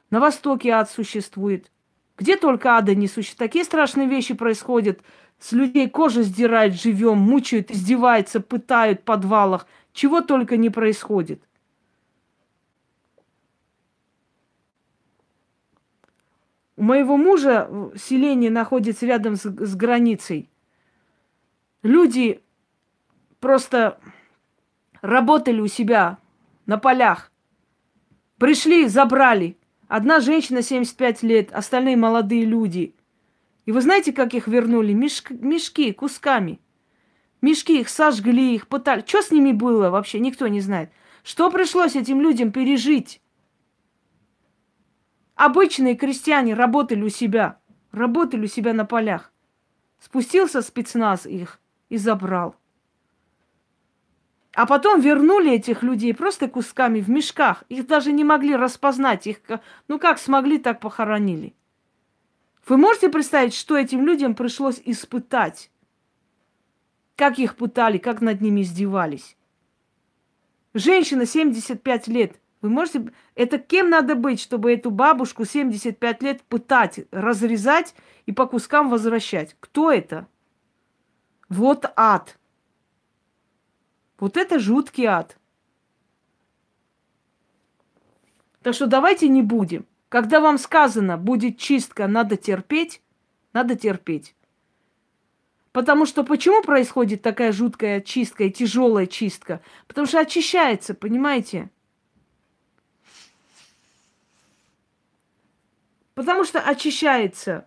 [0.10, 1.72] На Востоке ад существует.
[2.18, 3.52] Где только ада не существует.
[3.52, 5.02] Такие страшные вещи происходят.
[5.38, 9.68] С людей кожа сдирают живем, мучают, издеваются, пытают в подвалах.
[9.94, 11.44] Чего только не происходит.
[16.86, 20.50] Моего мужа селение находится рядом с, с границей.
[21.84, 22.42] Люди
[23.40, 24.00] просто
[25.02, 26.18] работали у себя
[26.66, 27.32] на полях.
[28.38, 29.58] Пришли, забрали.
[29.88, 32.96] Одна женщина 75 лет, остальные молодые люди.
[33.66, 34.94] И вы знаете, как их вернули?
[34.94, 36.60] Мешк, мешки, кусками.
[37.42, 39.04] Мешки их сожгли, их пытали.
[39.06, 40.90] Что с ними было вообще, никто не знает.
[41.24, 43.22] Что пришлось этим людям пережить?
[45.36, 47.60] Обычные крестьяне работали у себя,
[47.92, 49.34] работали у себя на полях.
[50.00, 51.60] Спустился спецназ их
[51.90, 52.56] и забрал.
[54.54, 57.66] А потом вернули этих людей просто кусками в мешках.
[57.68, 59.28] Их даже не могли распознать.
[59.28, 59.40] Их,
[59.90, 61.54] ну как смогли, так похоронили.
[62.66, 65.70] Вы можете представить, что этим людям пришлось испытать?
[67.18, 69.36] Как их пытали, как над ними издевались?
[70.74, 72.40] Женщина 75 лет.
[72.66, 73.14] Вы можете...
[73.36, 77.94] Это кем надо быть, чтобы эту бабушку 75 лет пытать, разрезать
[78.26, 79.56] и по кускам возвращать?
[79.60, 80.28] Кто это?
[81.48, 82.40] Вот ад.
[84.18, 85.38] Вот это жуткий ад.
[88.64, 89.86] Так что давайте не будем.
[90.10, 93.04] Когда вам сказано, будет чистка, надо терпеть,
[93.54, 94.34] надо терпеть.
[95.72, 99.62] Потому что почему происходит такая жуткая чистка и тяжелая чистка?
[99.86, 101.70] Потому что очищается, понимаете?
[106.16, 107.66] Потому что очищается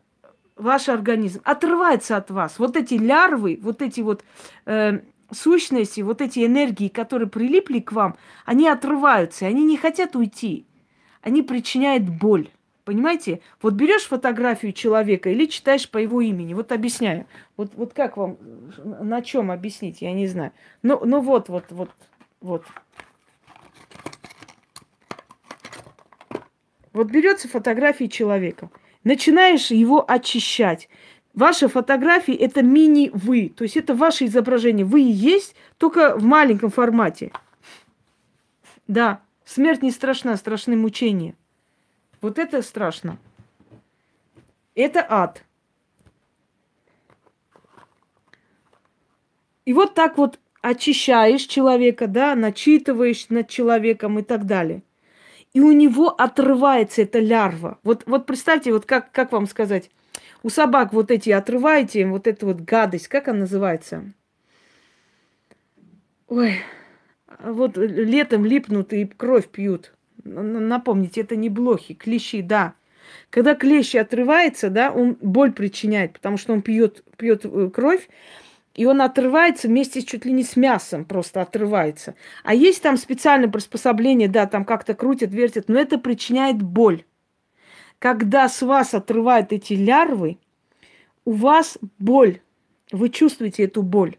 [0.56, 2.58] ваш организм, отрывается от вас.
[2.58, 4.24] Вот эти лярвы, вот эти вот
[4.66, 10.66] э, сущности, вот эти энергии, которые прилипли к вам, они отрываются, они не хотят уйти.
[11.20, 12.48] Они причиняют боль.
[12.84, 13.42] Понимаете?
[13.60, 16.54] Вот берешь фотографию человека или читаешь по его имени.
[16.54, 17.26] Вот объясняю.
[17.58, 18.38] Вот, вот как вам,
[18.78, 20.52] на чем объяснить, я не знаю.
[20.82, 21.90] Ну, ну вот, вот, вот,
[22.40, 22.64] вот.
[26.92, 28.70] Вот берется фотография человека.
[29.04, 30.88] Начинаешь его очищать.
[31.34, 33.52] Ваши фотографии– это мини-вы.
[33.54, 34.84] То есть это ваше изображение.
[34.84, 37.30] Вы и есть, только в маленьком формате.
[38.88, 41.34] Да, смерть не страшна, страшны мучения.
[42.20, 43.18] Вот это страшно.
[44.74, 45.44] Это ад.
[49.64, 54.82] И вот так вот очищаешь человека, да, начитываешь над человеком и так далее.
[55.58, 57.80] И у него отрывается эта лярва.
[57.82, 59.90] Вот, вот представьте, вот как, как вам сказать,
[60.44, 64.04] у собак вот эти отрываете, вот эта вот гадость, как она называется?
[66.28, 66.60] Ой,
[67.42, 69.94] вот летом липнут и кровь пьют.
[70.22, 72.74] Напомните, это не блохи, клещи, да.
[73.28, 78.08] Когда клещ отрывается, да, он боль причиняет, потому что он пьет, пьет э, кровь,
[78.78, 82.14] и он отрывается вместе чуть ли не с мясом, просто отрывается.
[82.44, 87.02] А есть там специальное приспособление, да, там как-то крутят, вертят, но это причиняет боль.
[87.98, 90.38] Когда с вас отрывают эти лярвы,
[91.24, 92.40] у вас боль.
[92.92, 94.14] Вы чувствуете эту боль.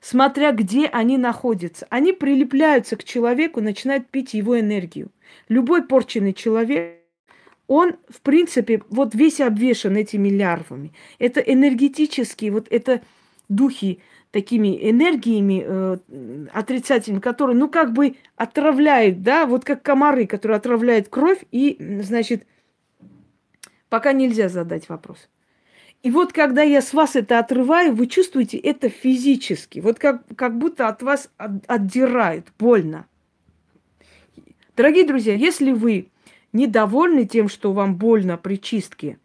[0.00, 1.86] Смотря где они находятся.
[1.88, 5.12] Они прилепляются к человеку, начинают пить его энергию.
[5.48, 6.98] Любой порченный человек,
[7.68, 10.92] он, в принципе, вот весь обвешен этими лярвами.
[11.20, 13.00] Это энергетические, вот это
[13.54, 14.00] духи
[14.30, 15.96] такими энергиями э,
[16.52, 22.44] отрицательными, которые, ну, как бы отравляют, да, вот как комары, которые отравляют кровь и, значит,
[23.92, 25.28] Пока нельзя задать вопрос.
[26.02, 29.80] И вот когда я с вас это отрываю, вы чувствуете это физически.
[29.80, 33.04] Вот как, как будто от вас от, отдирают, больно.
[34.78, 36.08] Дорогие друзья, если вы
[36.54, 39.18] недовольны тем, что вам больно при чистке,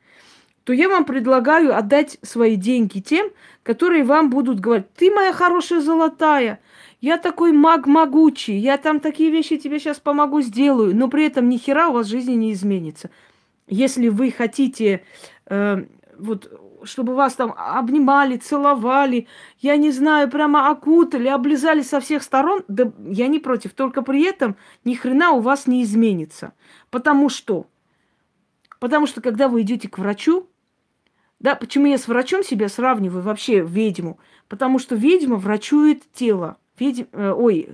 [0.67, 3.29] то я вам предлагаю отдать свои деньги тем,
[3.63, 6.59] которые вам будут говорить, ты моя хорошая золотая,
[6.99, 11.47] я такой маг могучий, я там такие вещи тебе сейчас помогу, сделаю, но при этом
[11.47, 13.11] ни хера у вас жизни не изменится.
[13.69, 15.05] Если вы хотите
[15.45, 15.85] э,
[16.19, 16.51] вот
[16.83, 19.27] чтобы вас там обнимали, целовали,
[19.59, 23.73] я не знаю, прямо окутали, облизали со всех сторон, да я не против.
[23.73, 26.53] Только при этом ни хрена у вас не изменится.
[26.89, 27.67] Потому что?
[28.79, 30.47] Потому что когда вы идете к врачу,
[31.39, 34.19] да, почему я с врачом себя сравниваю вообще ведьму?
[34.47, 36.57] Потому что ведьма врачует тело.
[36.79, 37.69] Ведьм, э, ой,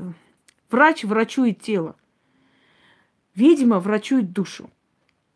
[0.70, 1.95] врач врачует тело.
[3.36, 4.70] Ведьма врачует душу.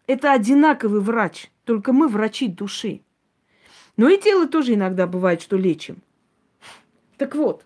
[0.08, 3.02] Это одинаковый врач, только мы врачи души.
[3.96, 6.02] Но и тело тоже иногда бывает, что лечим.
[7.18, 7.66] Так вот,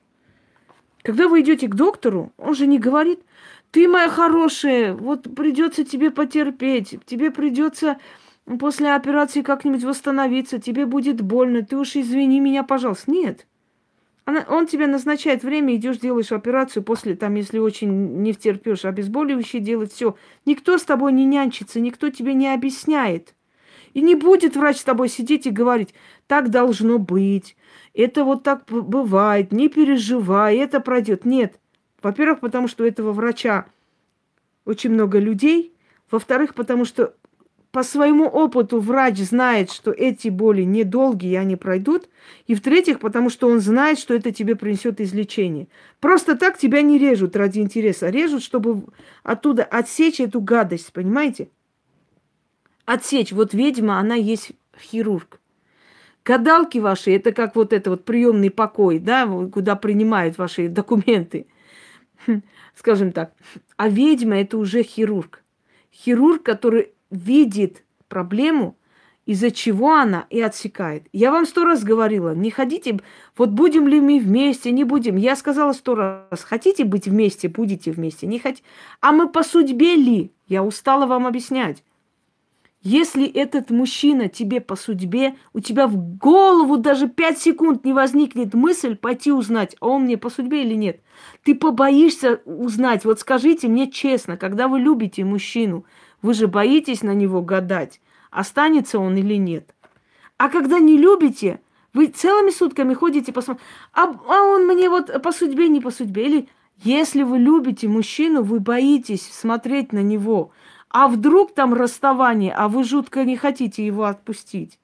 [1.01, 3.19] когда вы идете к доктору, он же не говорит,
[3.71, 7.97] ты моя хорошая, вот придется тебе потерпеть, тебе придется
[8.59, 13.11] после операции как-нибудь восстановиться, тебе будет больно, ты уж извини меня, пожалуйста.
[13.11, 13.47] Нет.
[14.25, 19.61] Она, он тебе назначает время, идешь, делаешь операцию, после, там, если очень не втерпешь, обезболивающее
[19.61, 20.15] делать, все.
[20.45, 23.35] Никто с тобой не нянчится, никто тебе не объясняет.
[23.93, 25.93] И не будет врач с тобой сидеть и говорить,
[26.27, 27.57] так должно быть,
[27.93, 31.25] это вот так бывает, не переживай, это пройдет.
[31.25, 31.59] Нет.
[32.01, 33.65] Во-первых, потому что у этого врача
[34.65, 35.75] очень много людей.
[36.09, 37.15] Во-вторых, потому что
[37.71, 42.09] по своему опыту врач знает, что эти боли недолгие, они пройдут.
[42.47, 45.67] И в-третьих, потому что он знает, что это тебе принесет излечение.
[45.99, 48.09] Просто так тебя не режут ради интереса.
[48.09, 48.83] Режут, чтобы
[49.23, 51.49] оттуда отсечь эту гадость, понимаете?
[52.85, 53.31] отсечь.
[53.31, 55.39] Вот ведьма, она есть хирург.
[56.23, 61.47] Гадалки ваши, это как вот это вот приемный покой, да, куда принимают ваши документы,
[62.75, 63.33] скажем так.
[63.75, 65.43] А ведьма это уже хирург.
[65.91, 68.77] Хирург, который видит проблему,
[69.25, 71.03] из-за чего она и отсекает.
[71.13, 72.99] Я вам сто раз говорила, не ходите,
[73.37, 75.15] вот будем ли мы вместе, не будем.
[75.15, 78.63] Я сказала сто раз, хотите быть вместе, будете вместе, не хотите.
[78.99, 80.31] А мы по судьбе ли?
[80.47, 81.83] Я устала вам объяснять.
[82.83, 88.55] Если этот мужчина тебе по судьбе, у тебя в голову даже пять секунд не возникнет
[88.55, 90.99] мысль пойти узнать, а он мне по судьбе или нет.
[91.43, 93.05] Ты побоишься узнать.
[93.05, 95.85] Вот скажите мне честно, когда вы любите мужчину,
[96.21, 99.73] вы же боитесь на него гадать, останется он или нет.
[100.37, 101.59] А когда не любите,
[101.93, 106.25] вы целыми сутками ходите посмотреть, а, а он мне вот по судьбе, не по судьбе.
[106.25, 110.51] Или если вы любите мужчину, вы боитесь смотреть на него–
[110.91, 114.77] а вдруг там расставание, а вы жутко не хотите его отпустить.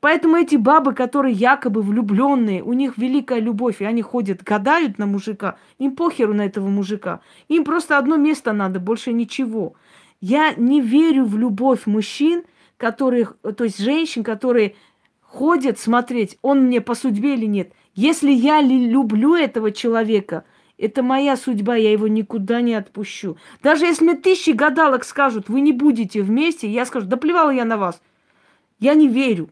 [0.00, 5.06] Поэтому эти бабы, которые якобы влюбленные, у них великая любовь, и они ходят, гадают на
[5.06, 7.20] мужика, им похеру на этого мужика.
[7.48, 9.74] Им просто одно место надо, больше ничего.
[10.20, 12.44] Я не верю в любовь мужчин,
[12.76, 14.74] которые, то есть женщин, которые
[15.20, 17.72] ходят смотреть, он мне по судьбе или нет.
[17.94, 20.44] Если я люблю этого человека–
[20.78, 23.38] это моя судьба, я его никуда не отпущу.
[23.62, 27.64] Даже если мне тысячи гадалок скажут, вы не будете вместе, я скажу, да плевала я
[27.64, 28.00] на вас.
[28.78, 29.48] Я не верю.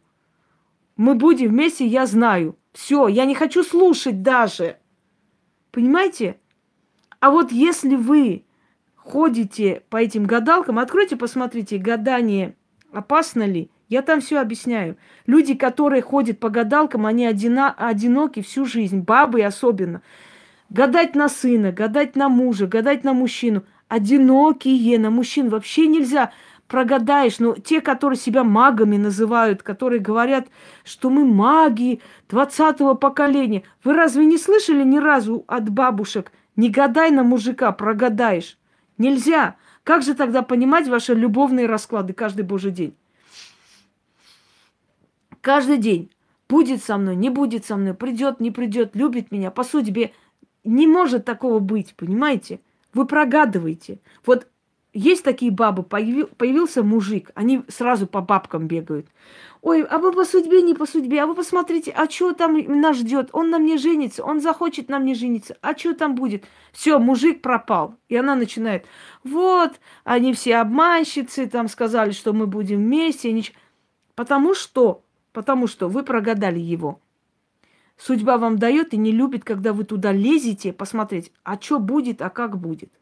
[0.97, 2.59] Мы будем вместе, я знаю.
[2.73, 4.77] Все, я не хочу слушать даже.
[5.71, 6.39] Понимаете?
[7.21, 8.44] А вот если вы
[9.05, 12.57] ходите по этим гадалкам, откройте, посмотрите, гадание
[12.93, 13.71] опасно ли.
[13.89, 14.97] Я там все объясняю.
[15.27, 20.01] Люди, которые ходят по гадалкам, они одино- одиноки всю жизнь, бабы особенно.
[20.71, 23.65] Гадать на сына, гадать на мужа, гадать на мужчину.
[23.89, 26.33] Одинокие на мужчин вообще нельзя
[26.67, 30.49] прогадаешь, но те, которые себя магами называют, которые говорят,
[30.83, 32.01] что мы маги
[32.31, 38.57] 20-го поколения, вы разве не слышали ни разу от бабушек, не гадай на мужика, прогадаешь?
[38.99, 39.57] Нельзя.
[39.83, 42.95] Как же тогда понимать ваши любовные расклады каждый божий день?
[45.41, 46.11] Каждый день.
[46.49, 50.13] Будет со мной, не будет со мной, придет, не придет, любит меня, по судьбе–
[50.65, 52.61] не может такого быть, понимаете?
[52.95, 54.01] Вы прогадываете.
[54.25, 54.49] Вот
[54.93, 59.07] есть такие бабы, появи, появился мужик, они сразу по бабкам бегают.
[59.65, 62.99] Ой, а вы по судьбе, не по судьбе, а вы посмотрите, а что там нас
[62.99, 63.31] ждет?
[63.33, 66.45] Он на мне женится, он захочет на мне жениться, а что там будет?
[66.71, 67.95] Все, мужик пропал.
[68.11, 68.85] И она начинает,
[69.23, 69.73] вот,
[70.05, 73.33] они все обманщицы, там сказали, что мы будем вместе.
[73.33, 73.55] Нич...
[74.15, 75.03] Потому что,
[75.33, 77.01] потому что вы прогадали его.
[77.97, 82.29] Судьба вам дает и не любит, когда вы туда лезете, посмотреть, а что будет, а
[82.29, 82.93] как будет.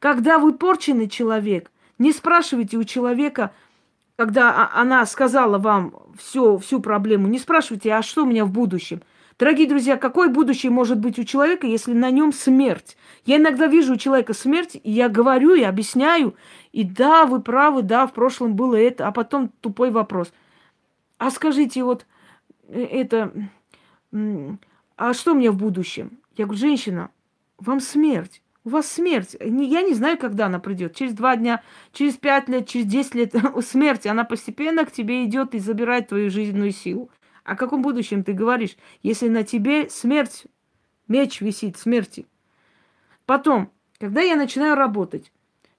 [0.00, 3.54] Когда вы порченный человек, не спрашивайте у человека,
[4.16, 9.02] когда она сказала вам всю, всю проблему, не спрашивайте, а что у меня в будущем?
[9.38, 12.96] Дорогие друзья, какое будущее может быть у человека, если на нем смерть?
[13.26, 16.34] Я иногда вижу у человека смерть, и я говорю и объясняю,
[16.72, 20.32] и да, вы правы, да, в прошлом было это, а потом тупой вопрос.
[21.18, 22.06] А скажите, вот
[22.68, 23.30] э, это,
[24.96, 26.18] а что у меня в будущем?
[26.38, 27.10] Я говорю, женщина,
[27.58, 28.42] вам смерть.
[28.66, 29.36] У вас смерть.
[29.38, 30.96] Я не знаю, когда она придет.
[30.96, 31.62] Через два дня,
[31.92, 33.32] через пять лет, через десять лет.
[33.64, 37.08] Смерть, она постепенно к тебе идет и забирает твою жизненную силу.
[37.44, 40.46] О каком будущем ты говоришь, если на тебе смерть,
[41.06, 42.26] меч висит смерти?
[43.24, 45.30] Потом, когда я начинаю работать,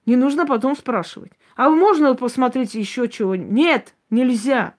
[0.06, 1.32] не нужно потом спрашивать.
[1.56, 3.36] А можно посмотреть еще чего?
[3.36, 4.76] Нет, нельзя.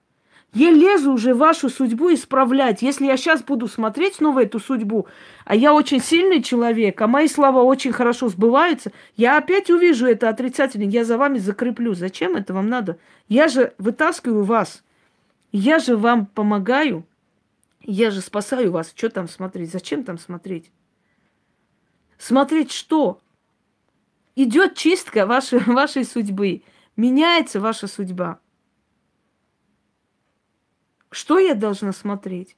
[0.52, 2.82] Я лезу уже вашу судьбу исправлять.
[2.82, 5.06] Если я сейчас буду смотреть снова эту судьбу,
[5.44, 10.28] а я очень сильный человек, а мои слова очень хорошо сбываются, я опять увижу это
[10.28, 11.94] отрицательно, я за вами закреплю.
[11.94, 12.98] Зачем это вам надо?
[13.28, 14.82] Я же вытаскиваю вас.
[15.52, 17.06] Я же вам помогаю.
[17.82, 18.92] Я же спасаю вас.
[18.94, 19.70] Что там смотреть?
[19.70, 20.72] Зачем там смотреть?
[22.18, 23.20] Смотреть что?
[24.34, 26.62] Идет чистка вашей, вашей судьбы.
[26.96, 28.40] Меняется ваша судьба.
[31.10, 32.56] Что я должна смотреть?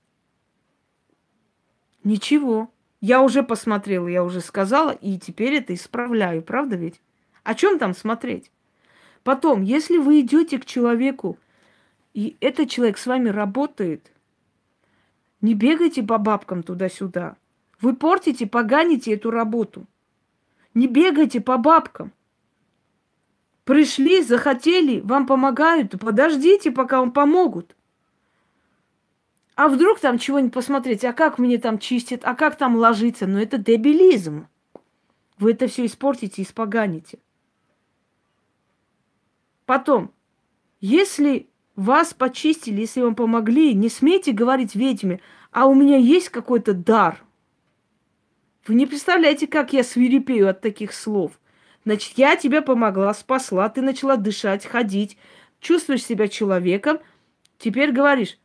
[2.05, 2.71] Ничего.
[3.01, 7.01] Я уже посмотрела, я уже сказала, и теперь это исправляю, правда ведь?
[7.43, 8.51] О чем там смотреть?
[9.25, 11.39] Потом, если вы идете к человеку,
[12.15, 14.13] и этот человек с вами работает,
[15.41, 17.37] не бегайте по бабкам туда-сюда.
[17.81, 19.87] Вы портите, поганите эту работу.
[20.75, 22.13] Не бегайте по бабкам.
[23.65, 27.75] Пришли, захотели, вам помогают, подождите, пока вам помогут.
[29.63, 33.29] А вдруг там чего-нибудь посмотреть, а как мне там чистят, а как там ложиться?
[33.29, 34.49] Ну это дебилизм.
[35.39, 37.21] Вы это все испортите, испоганите.
[39.65, 40.11] Потом,
[40.81, 45.21] если вас почистили, если вам помогли, не смейте говорить ведьме,
[45.53, 47.23] а у меня есть какой-то дар.
[48.67, 51.39] Вы не представляете, как я свирепею от таких слов.
[51.85, 55.17] Значит, я тебе помогла, спасла, ты начала дышать, ходить,
[55.61, 56.99] чувствуешь себя человеком.
[57.59, 58.41] Теперь говоришь,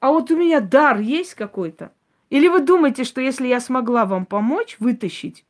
[0.00, 1.92] а вот у меня дар есть какой-то?
[2.30, 5.44] Или вы думаете, что если я смогла вам помочь вытащить,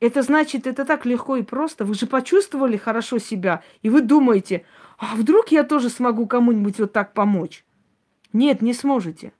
[0.00, 1.84] это значит, это так легко и просто.
[1.84, 4.64] Вы же почувствовали хорошо себя, и вы думаете,
[4.98, 7.64] а вдруг я тоже смогу кому-нибудь вот так помочь?
[8.32, 9.32] Нет, не сможете.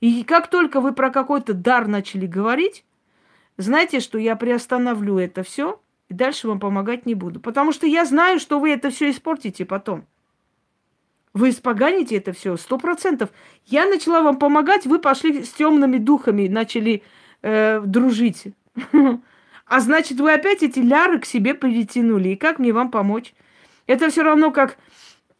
[0.00, 2.84] И как только вы про какой-то дар начали говорить,
[3.56, 7.40] знаете, что я приостановлю это все и дальше вам помогать не буду.
[7.40, 10.06] Потому что я знаю, что вы это все испортите потом.
[11.34, 13.30] Вы испоганите это все, сто процентов.
[13.66, 17.02] Я начала вам помогать, вы пошли с темными духами, начали
[17.42, 18.44] э, дружить.
[19.70, 22.30] А значит, вы опять эти ляры к себе притянули.
[22.30, 23.34] И как мне вам помочь?
[23.86, 24.78] Это все равно как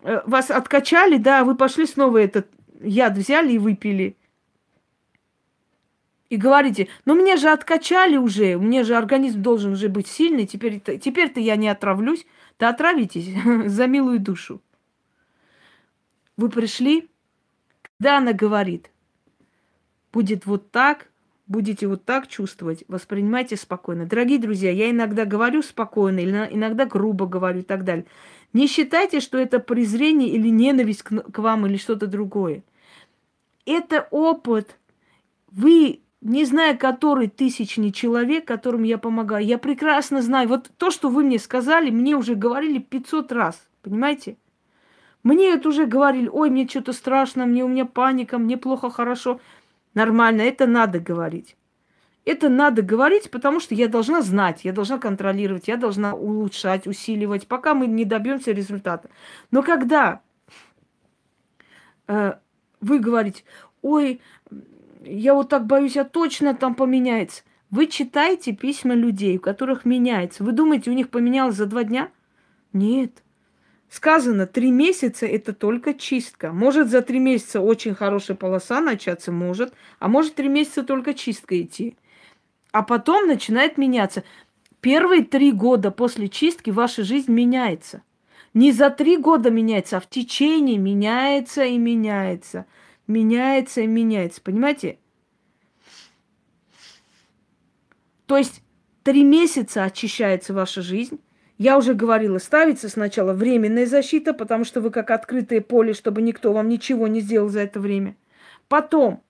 [0.02, 2.46] э, вас откачали, да, вы пошли снова этот
[2.82, 4.16] яд взяли и выпили.
[6.28, 10.80] И говорите, ну мне же откачали уже, мне же организм должен уже быть сильный, теперь,
[10.80, 12.26] теперь-то я не отравлюсь.
[12.58, 13.30] Да отравитесь
[13.66, 14.60] за милую душу.
[16.38, 17.10] Вы пришли,
[17.98, 18.92] когда она говорит,
[20.12, 21.08] будет вот так,
[21.48, 24.06] будете вот так чувствовать, воспринимайте спокойно.
[24.06, 28.06] Дорогие друзья, я иногда говорю спокойно, иногда грубо говорю и так далее.
[28.52, 32.62] Не считайте, что это презрение или ненависть к, к вам или что-то другое.
[33.66, 34.78] Это опыт.
[35.50, 40.48] Вы, не зная который тысячный человек, которому я помогаю, я прекрасно знаю.
[40.48, 43.68] Вот то, что вы мне сказали, мне уже говорили 500 раз.
[43.82, 44.36] Понимаете?
[45.22, 49.40] Мне это уже говорили, ой, мне что-то страшно, мне у меня паника, мне плохо, хорошо.
[49.94, 51.56] Нормально, это надо говорить.
[52.24, 57.46] Это надо говорить, потому что я должна знать, я должна контролировать, я должна улучшать, усиливать,
[57.46, 59.08] пока мы не добьемся результата.
[59.50, 60.20] Но когда
[62.06, 62.34] э,
[62.80, 63.44] вы говорите,
[63.80, 64.20] ой,
[65.04, 67.42] я вот так боюсь, а точно там поменяется.
[67.70, 70.44] Вы читаете письма людей, у которых меняется.
[70.44, 72.10] Вы думаете, у них поменялось за два дня?
[72.72, 73.22] Нет.
[73.90, 76.52] Сказано, три месяца это только чистка.
[76.52, 81.60] Может за три месяца очень хорошая полоса начаться, может, а может три месяца только чистка
[81.60, 81.96] идти.
[82.70, 84.24] А потом начинает меняться.
[84.80, 88.02] Первые три года после чистки ваша жизнь меняется.
[88.52, 92.66] Не за три года меняется, а в течение меняется и меняется.
[93.06, 94.42] Меняется и меняется.
[94.42, 94.98] Понимаете?
[98.26, 98.62] То есть
[99.02, 101.18] три месяца очищается ваша жизнь,
[101.58, 106.52] я уже говорила, ставится сначала временная защита, потому что вы как открытое поле, чтобы никто
[106.52, 108.16] вам ничего не сделал за это время.
[108.68, 109.22] Потом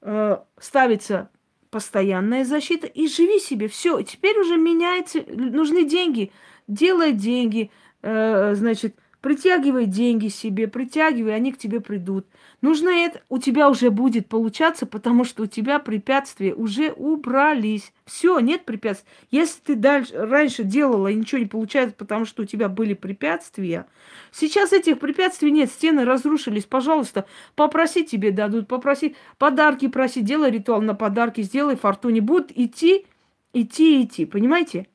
[0.00, 1.28] э, ставится
[1.70, 3.68] постоянная защита и живи себе.
[3.68, 6.32] Все, теперь уже меняется, нужны деньги.
[6.66, 7.70] Делай деньги,
[8.02, 12.26] э, значит, Притягивай деньги себе, притягивай, они к тебе придут.
[12.64, 17.92] Нужно это, у тебя уже будет получаться, потому что у тебя препятствия уже убрались.
[18.06, 19.06] Все, нет препятствий.
[19.30, 23.84] Если ты дальше, раньше делала и ничего не получается, потому что у тебя были препятствия,
[24.32, 26.64] сейчас этих препятствий нет, стены разрушились.
[26.64, 32.22] Пожалуйста, попроси тебе дадут, попроси, подарки проси, делай ритуал на подарки, сделай фортуне.
[32.22, 33.04] Будут идти,
[33.52, 34.86] идти, идти, понимаете?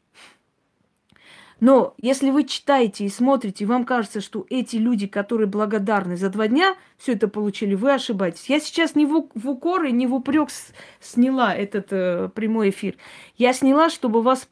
[1.59, 6.29] Но если вы читаете и смотрите, и вам кажется, что эти люди, которые благодарны за
[6.29, 8.49] два дня, все это получили, вы ошибаетесь.
[8.49, 10.49] Я сейчас не в, в укор и не в упрек
[11.01, 12.95] сняла этот э, прямой эфир.
[13.37, 14.47] Я сняла, чтобы вас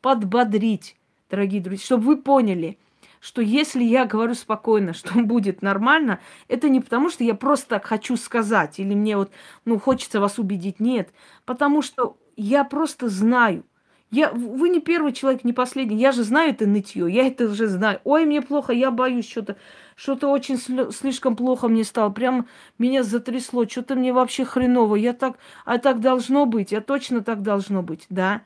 [0.00, 0.96] подбодрить,
[1.30, 2.78] дорогие друзья, чтобы вы поняли,
[3.20, 7.86] что если я говорю спокойно, что будет нормально, это не потому, что я просто так
[7.86, 9.32] хочу сказать, или мне вот,
[9.64, 10.78] ну, хочется вас убедить.
[10.78, 11.08] Нет,
[11.46, 13.64] потому что я просто знаю,
[14.14, 15.96] я, вы не первый человек, не последний.
[15.96, 18.00] Я же знаю это нытье, я это уже знаю.
[18.04, 19.56] Ой, мне плохо, я боюсь что-то.
[19.96, 20.56] Что-то очень
[20.92, 22.10] слишком плохо мне стало.
[22.10, 22.46] Прям
[22.78, 23.66] меня затрясло.
[23.66, 24.94] Что-то мне вообще хреново.
[24.94, 26.72] Я так, а так должно быть.
[26.72, 28.42] А точно так должно быть, да.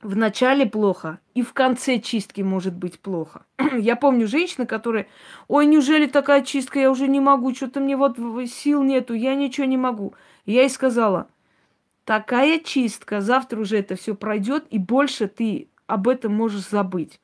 [0.00, 3.44] В начале плохо, и в конце чистки может быть плохо.
[3.78, 5.06] я помню женщину, которая,
[5.48, 8.18] ой, неужели такая чистка, я уже не могу, что-то мне вот
[8.50, 10.12] сил нету, я ничего не могу.
[10.44, 11.28] Я ей сказала,
[12.04, 17.20] такая чистка, завтра уже это все пройдет, и больше ты об этом можешь забыть.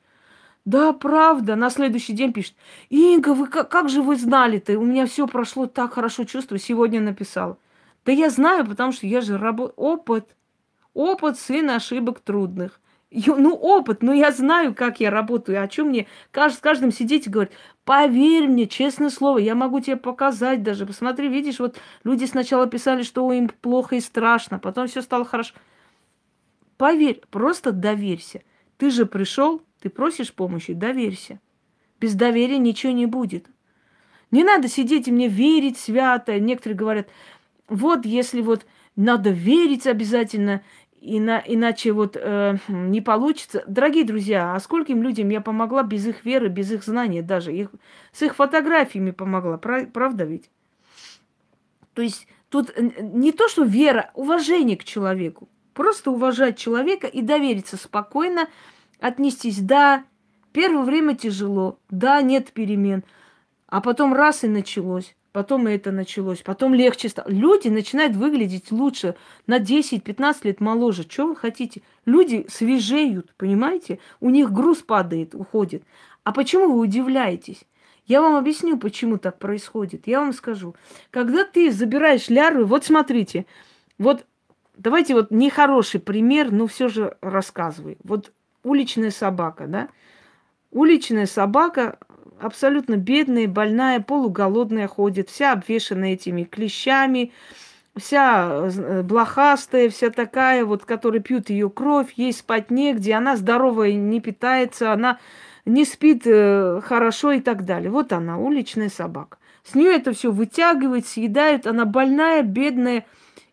[0.65, 1.55] Да, правда.
[1.55, 2.55] На следующий день пишет.
[2.89, 4.77] Инга, вы как, как же вы знали-то?
[4.77, 6.59] У меня все прошло так хорошо, чувствую.
[6.59, 7.57] Сегодня написал.
[8.05, 9.73] Да я знаю, потому что я же работаю.
[9.77, 10.35] Опыт.
[10.93, 12.80] Опыт, сын ошибок трудных.
[13.11, 15.61] Ну, опыт, но я знаю, как я работаю.
[15.61, 17.53] О чем мне с каждым сидеть и говорить,
[17.83, 20.85] поверь мне, честное слово, я могу тебе показать даже.
[20.85, 25.53] Посмотри, видишь, вот люди сначала писали, что им плохо и страшно, потом все стало хорошо.
[26.77, 28.43] Поверь, просто доверься.
[28.77, 31.39] Ты же пришел, ты просишь помощи, доверься.
[31.99, 33.45] Без доверия ничего не будет.
[34.31, 36.39] Не надо сидеть и мне верить свято.
[36.39, 37.09] Некоторые говорят,
[37.67, 40.63] вот если вот надо верить обязательно,
[41.03, 43.63] Ина, иначе вот э, не получится.
[43.67, 47.51] Дорогие друзья, а скольким людям я помогла без их веры, без их знания даже.
[47.51, 47.69] Их,
[48.11, 50.51] с их фотографиями помогла, правда ведь?
[51.95, 55.49] То есть тут не то, что вера, уважение к человеку.
[55.73, 58.47] Просто уважать человека и довериться спокойно,
[58.99, 59.59] отнестись.
[59.59, 60.03] Да,
[60.53, 63.03] первое время тяжело, да, нет перемен.
[63.65, 65.15] А потом раз и началось.
[65.31, 67.29] Потом это началось, потом легче стало.
[67.29, 69.15] Люди начинают выглядеть лучше
[69.47, 71.03] на 10-15 лет моложе.
[71.03, 71.81] Что вы хотите?
[72.05, 73.99] Люди свежеют, понимаете?
[74.19, 75.83] У них груз падает, уходит.
[76.23, 77.63] А почему вы удивляетесь?
[78.07, 80.05] Я вам объясню, почему так происходит.
[80.05, 80.75] Я вам скажу.
[81.11, 83.45] Когда ты забираешь лярвы, вот смотрите,
[83.97, 84.25] вот
[84.75, 87.97] давайте вот нехороший пример, но все же рассказывай.
[88.03, 89.87] Вот уличная собака, да?
[90.71, 91.99] Уличная собака,
[92.41, 97.31] абсолютно бедная, больная, полуголодная ходит, вся обвешана этими клещами,
[97.95, 103.93] вся э, блохастая, вся такая, вот, которая пьют ее кровь, ей спать негде, она здоровая
[103.93, 105.19] не питается, она
[105.65, 107.91] не спит э, хорошо и так далее.
[107.91, 109.37] Вот она, уличная собака.
[109.63, 111.67] С нее это все вытягивает, съедает.
[111.67, 113.05] Она больная, бедная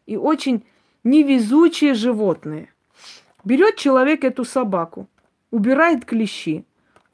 [0.07, 0.65] и очень
[1.05, 2.73] невезучее животное.
[3.45, 5.09] Берет человек эту собаку,
[5.51, 6.65] убирает клещи,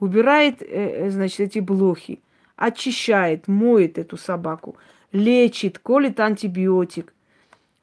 [0.05, 0.67] убирает, э,
[1.07, 2.21] э, значит, эти блохи,
[2.57, 4.77] очищает, моет эту собаку,
[5.13, 7.13] лечит, колет антибиотик,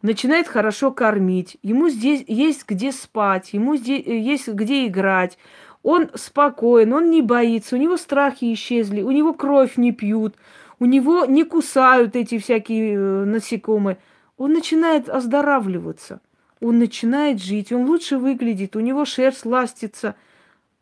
[0.02, 5.38] начинает хорошо кормить, ему здесь есть где спать, ему здесь э, есть где играть,
[5.84, 10.36] он спокоен, он не боится, у него страхи исчезли, у него кровь не пьют,
[10.80, 13.98] у него не кусают эти всякие насекомые.
[14.38, 16.22] Он начинает оздоравливаться,
[16.60, 20.16] он начинает жить, он лучше выглядит, у него шерсть ластится–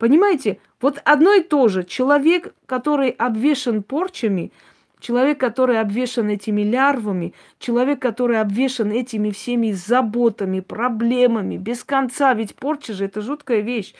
[0.00, 0.58] Понимаете?
[0.80, 1.84] Вот одно и то же.
[1.84, 4.50] Человек, который обвешен порчами,
[4.98, 12.32] человек, который обвешен этими лярвами, человек, который обвешен этими всеми заботами, проблемами, без конца.
[12.32, 13.94] Ведь порча же это жуткая вещь.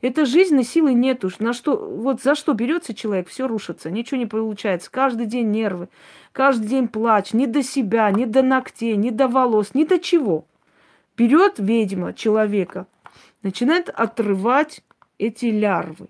[0.00, 1.38] Это жизни силы нет уж.
[1.38, 4.90] На что, вот за что берется человек, все рушится, ничего не получается.
[4.90, 5.90] Каждый день нервы,
[6.32, 10.46] каждый день плач, не до себя, не до ногтей, не до волос, ни до чего.
[11.14, 12.86] Берет ведьма человека,
[13.42, 14.82] начинает отрывать
[15.18, 16.08] эти лярвы.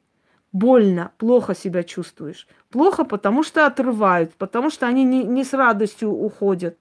[0.52, 2.46] Больно, плохо себя чувствуешь.
[2.70, 6.78] Плохо, потому что отрывают, потому что они не, не с радостью уходят.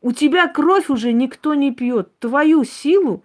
[0.00, 2.18] У тебя кровь уже никто не пьет.
[2.18, 3.24] Твою силу,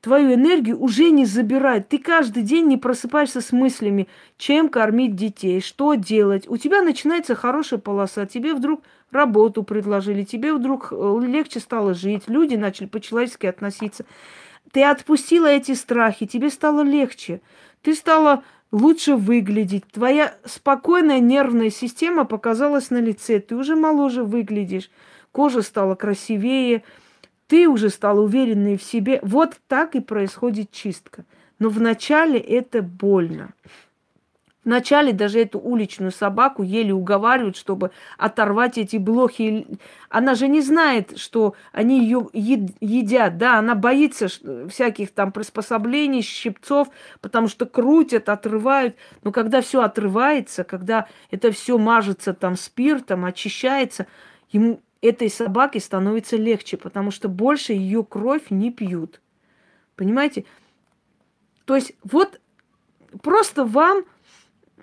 [0.00, 1.88] твою энергию уже не забирают.
[1.88, 4.08] Ты каждый день не просыпаешься с мыслями,
[4.38, 6.48] чем кормить детей, что делать.
[6.48, 8.26] У тебя начинается хорошая полоса.
[8.26, 14.04] Тебе вдруг работу предложили, тебе вдруг э, легче стало жить, люди начали по-человечески относиться.
[14.72, 17.40] Ты отпустила эти страхи, тебе стало легче.
[17.82, 19.84] Ты стала лучше выглядеть.
[19.92, 23.40] Твоя спокойная нервная система показалась на лице.
[23.40, 24.90] Ты уже моложе выглядишь.
[25.32, 26.84] Кожа стала красивее.
[27.48, 29.18] Ты уже стал уверенный в себе.
[29.22, 31.24] Вот так и происходит чистка.
[31.58, 33.52] Но вначале это больно.
[34.62, 39.66] Вначале даже эту уличную собаку еле уговаривают, чтобы оторвать эти блохи.
[40.10, 44.28] Она же не знает, что они ее едят, да, она боится
[44.68, 46.88] всяких там приспособлений, щипцов,
[47.22, 48.96] потому что крутят, отрывают.
[49.22, 54.06] Но когда все отрывается, когда это все мажется там спиртом, очищается,
[54.50, 59.22] ему этой собаке становится легче, потому что больше ее кровь не пьют.
[59.96, 60.44] Понимаете?
[61.64, 62.38] То есть вот
[63.22, 64.04] просто вам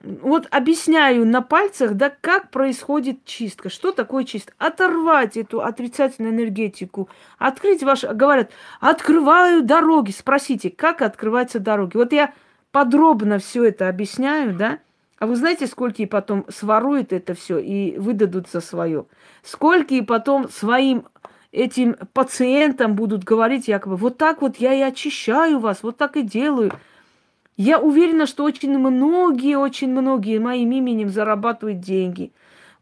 [0.04, 3.70] вот объясняю на пальцах, да, как происходит чистка.
[3.70, 4.54] Что такое чистка?
[4.58, 8.04] Оторвать эту отрицательную энергетику, открыть ваш...
[8.04, 10.12] Говорят, открываю дороги.
[10.12, 11.98] Спросите, как открываются дороги?
[11.98, 12.34] Вот я
[12.72, 14.80] подробно все это объясняю, да?
[15.20, 19.06] А вы знаете, сколько и потом своруют это все и выдадут за свое?
[19.42, 21.06] Сколько и потом своим
[21.52, 26.22] этим пациентам будут говорить якобы, вот так вот я и очищаю вас, вот так и
[26.22, 26.72] делаю.
[27.58, 32.32] Я уверена, что очень многие, очень многие моим именем зарабатывают деньги.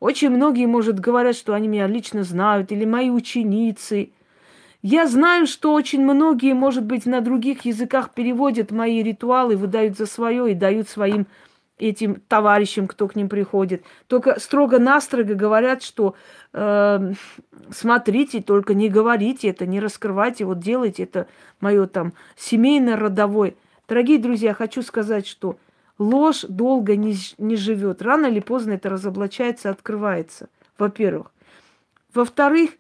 [0.02, 4.12] Очень многие, может, говорят, что они меня лично знают, или мои ученицы.
[4.82, 10.06] Я знаю, что очень многие, может быть, на других языках переводят мои ритуалы, выдают за
[10.06, 11.26] свое и дают своим
[11.78, 13.84] этим товарищам, кто к ним приходит.
[14.08, 16.16] Только строго-настрого говорят, что
[16.54, 17.14] э,
[17.72, 21.28] смотрите, только не говорите это, не раскрывайте, вот делайте это
[21.62, 23.56] мое там семейно-родовое.
[23.88, 25.58] Дорогие друзья, хочу сказать, что
[26.00, 28.02] ложь долго не, не живет.
[28.02, 31.32] Рано или поздно это разоблачается, открывается, во-первых.
[32.14, 32.72] Во-вторых,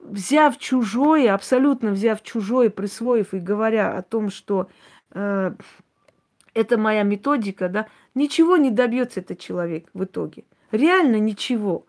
[0.00, 4.68] взяв чужое, абсолютно взяв чужое, присвоив и говоря о том, что
[5.12, 5.52] э,
[6.54, 10.44] это моя методика, да, ничего не добьется этот человек в итоге.
[10.72, 11.84] Реально ничего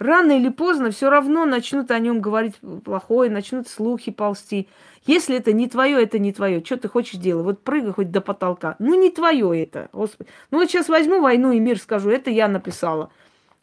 [0.00, 4.68] рано или поздно все равно начнут о нем говорить плохое, начнут слухи ползти.
[5.06, 6.64] Если это не твое, это не твое.
[6.64, 7.44] Что ты хочешь делать?
[7.44, 8.76] Вот прыгай хоть до потолка.
[8.78, 10.28] Ну, не твое это, Господи.
[10.50, 13.12] Ну, вот сейчас возьму войну и мир, скажу, это я написала.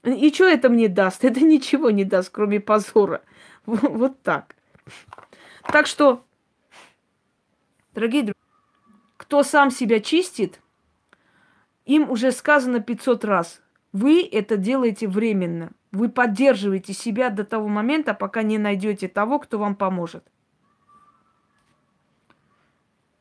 [0.03, 1.25] И что это мне даст?
[1.25, 3.21] Это ничего не даст, кроме позора.
[3.65, 4.55] Вот так.
[5.63, 6.23] Так что,
[7.93, 8.41] дорогие друзья,
[9.17, 10.61] кто сам себя чистит,
[11.85, 13.61] им уже сказано 500 раз.
[13.91, 15.71] Вы это делаете временно.
[15.97, 20.23] Вы поддерживаете себя до того момента, пока не найдете того, кто вам поможет.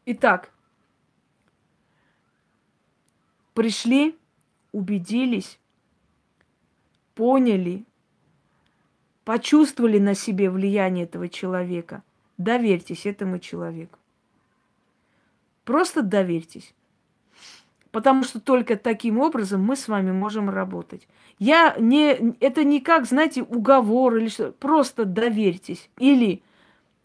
[0.04, 0.52] Итак,
[3.54, 4.14] пришли,
[4.72, 5.58] убедились,
[7.14, 7.86] поняли,
[9.24, 12.02] почувствовали на себе влияние этого человека.
[12.36, 13.98] Доверьтесь этому человеку.
[15.64, 16.74] Просто доверьтесь.
[17.96, 21.08] Потому что только таким образом мы с вами можем работать.
[21.38, 24.52] Я не, это не как, знаете, уговор или что.
[24.52, 25.88] Просто доверьтесь.
[25.96, 26.42] Или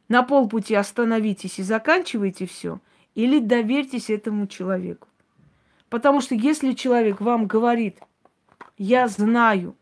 [0.10, 2.82] на полпути остановитесь и заканчивайте все,
[3.16, 5.08] или доверьтесь этому человеку.
[5.88, 8.00] Потому что если человек вам говорит,
[8.78, 9.78] я знаю,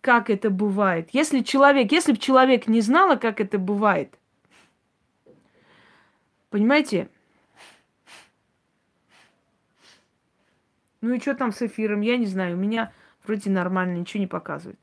[0.00, 1.10] как это бывает.
[1.12, 4.18] Если человек, если бы человек не знала, как это бывает,
[6.50, 7.10] понимаете,
[11.00, 12.00] Ну и что там с эфиром?
[12.00, 12.56] Я не знаю.
[12.56, 12.92] У меня
[13.24, 14.78] вроде нормально, ничего не показывает.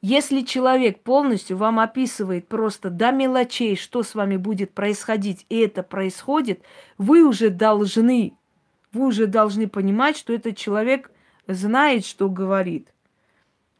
[0.00, 5.84] Если человек полностью вам описывает просто до мелочей, что с вами будет происходить, и это
[5.84, 6.62] происходит,
[6.98, 8.36] вы уже должны,
[8.92, 11.12] вы уже должны понимать, что этот человек
[11.46, 12.88] знает, что говорит.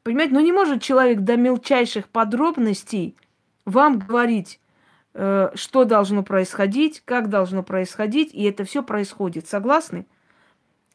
[0.05, 3.17] Понимаете, ну не может человек до мелчайших подробностей
[3.65, 4.61] вам говорить,
[5.15, 9.47] что должно происходить, как должно происходить, и это все происходит.
[9.47, 10.07] Согласны?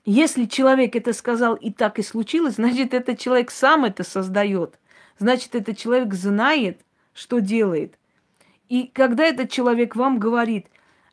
[0.06, 4.80] Если человек это сказал и так и случилось, значит, этот человек сам это создает.
[5.20, 6.82] Значит, этот человек знает,
[7.14, 7.98] что делает.
[8.70, 10.68] И когда этот человек вам говорит,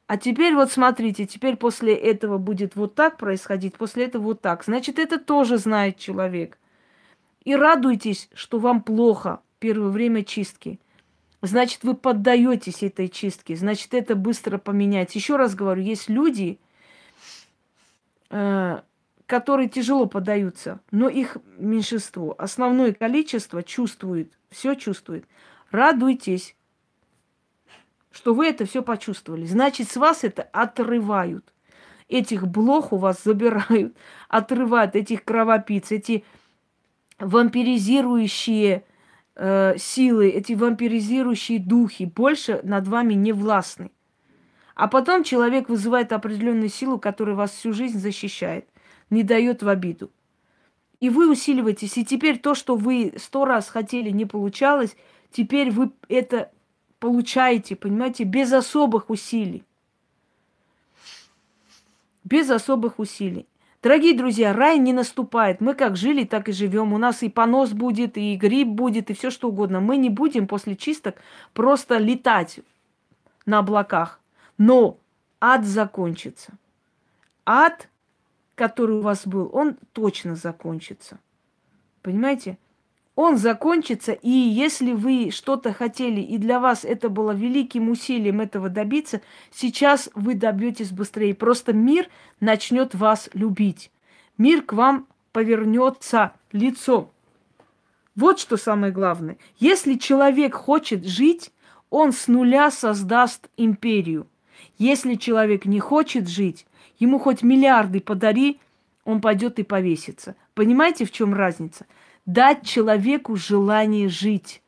[0.07, 4.65] а теперь вот смотрите, теперь после этого будет вот так происходить, после этого вот так,
[4.65, 6.59] значит, это тоже знает человек.
[7.45, 10.79] И радуйтесь, что вам плохо первое время чистки.
[11.45, 15.15] Значит, вы поддаетесь этой чистке, значит, это быстро поменять.
[15.15, 16.59] Еще раз говорю, есть люди,
[18.31, 18.81] э,
[19.27, 22.35] которые тяжело поддаются, но их меньшинство.
[22.39, 25.27] Основное количество чувствует, все чувствует.
[25.71, 26.57] Радуйтесь,
[28.11, 29.45] что вы это все почувствовали.
[29.45, 31.53] Значит, с вас это отрывают.
[32.09, 33.95] Этих блох у вас забирают,
[34.31, 36.25] отрывают этих кровопийц, эти
[37.19, 38.87] вампиризирующие
[39.37, 43.91] э, силы, эти вампиризирующие духи больше над вами не властны.
[44.75, 48.69] А потом человек вызывает определенную силу, которая вас всю жизнь защищает,
[49.11, 50.11] не дает в обиду.
[51.01, 51.97] И вы усиливаетесь.
[51.99, 54.97] И теперь то, что вы сто раз хотели, не получалось,
[55.31, 56.51] теперь вы это
[56.99, 59.63] получаете, понимаете, без особых усилий.
[62.25, 63.47] Без особых усилий.
[63.85, 65.61] Дорогие друзья, рай не наступает.
[65.61, 66.95] Мы как жили, так и живем.
[66.95, 69.81] У нас и понос будет, и грипп будет, и все что угодно.
[69.81, 71.17] Мы не будем после чисток
[71.53, 72.61] просто летать
[73.45, 74.21] на облаках.
[74.57, 74.97] Но
[75.39, 76.55] ад закончится.
[77.45, 77.91] Ад,
[78.55, 81.19] который у вас был, он точно закончится.
[82.01, 82.57] Понимаете?
[83.17, 88.69] Он закончится, и если вы что-то хотели, и для вас это было великим усилием этого
[88.69, 89.21] добиться,
[89.53, 91.35] сейчас вы добьетесь быстрее.
[91.35, 92.09] Просто мир
[92.41, 93.93] начнет вас любить.
[94.37, 97.11] Мир к вам повернется лицом.
[98.17, 99.39] Вот что самое главное.
[99.59, 101.53] Если человек хочет жить,
[101.91, 104.27] он с нуля создаст империю.
[104.79, 106.67] Если человек не хочет жить,
[106.99, 108.61] ему хоть миллиарды подари,
[109.05, 110.35] он пойдет и повесится.
[110.55, 111.87] Понимаете, в чем разница?
[112.27, 114.63] Дать человеку желание жить.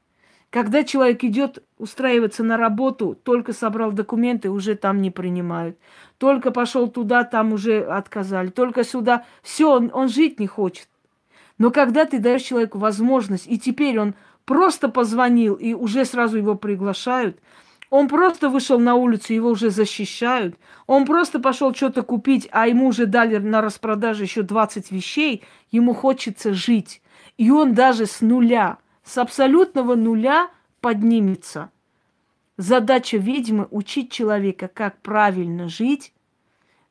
[0.50, 5.78] Когда человек идет устраиваться на работу, только собрал документы, уже там не принимают.
[6.18, 8.48] Только пошел туда, там уже отказали.
[8.48, 9.24] Только сюда.
[9.42, 10.88] Все, он, он жить не хочет.
[11.58, 14.14] Но когда ты даешь человеку возможность, и теперь он
[14.44, 17.40] просто позвонил, и уже сразу его приглашают,
[17.88, 20.56] он просто вышел на улицу, его уже защищают.
[20.86, 25.44] Он просто пошел что-то купить, а ему уже дали на распродаже еще 20 вещей.
[25.70, 27.00] Ему хочется жить.
[27.36, 30.50] И он даже с нуля, с абсолютного нуля
[30.80, 31.70] поднимется.
[32.56, 36.14] Задача ведьмы– учить человека, как правильно жить,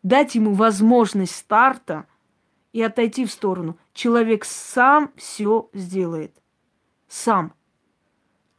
[0.04, 2.06] дать ему возможность старта
[2.72, 3.78] и отойти в сторону.
[3.94, 6.36] Человек сам все сделает.
[7.08, 7.54] Сам.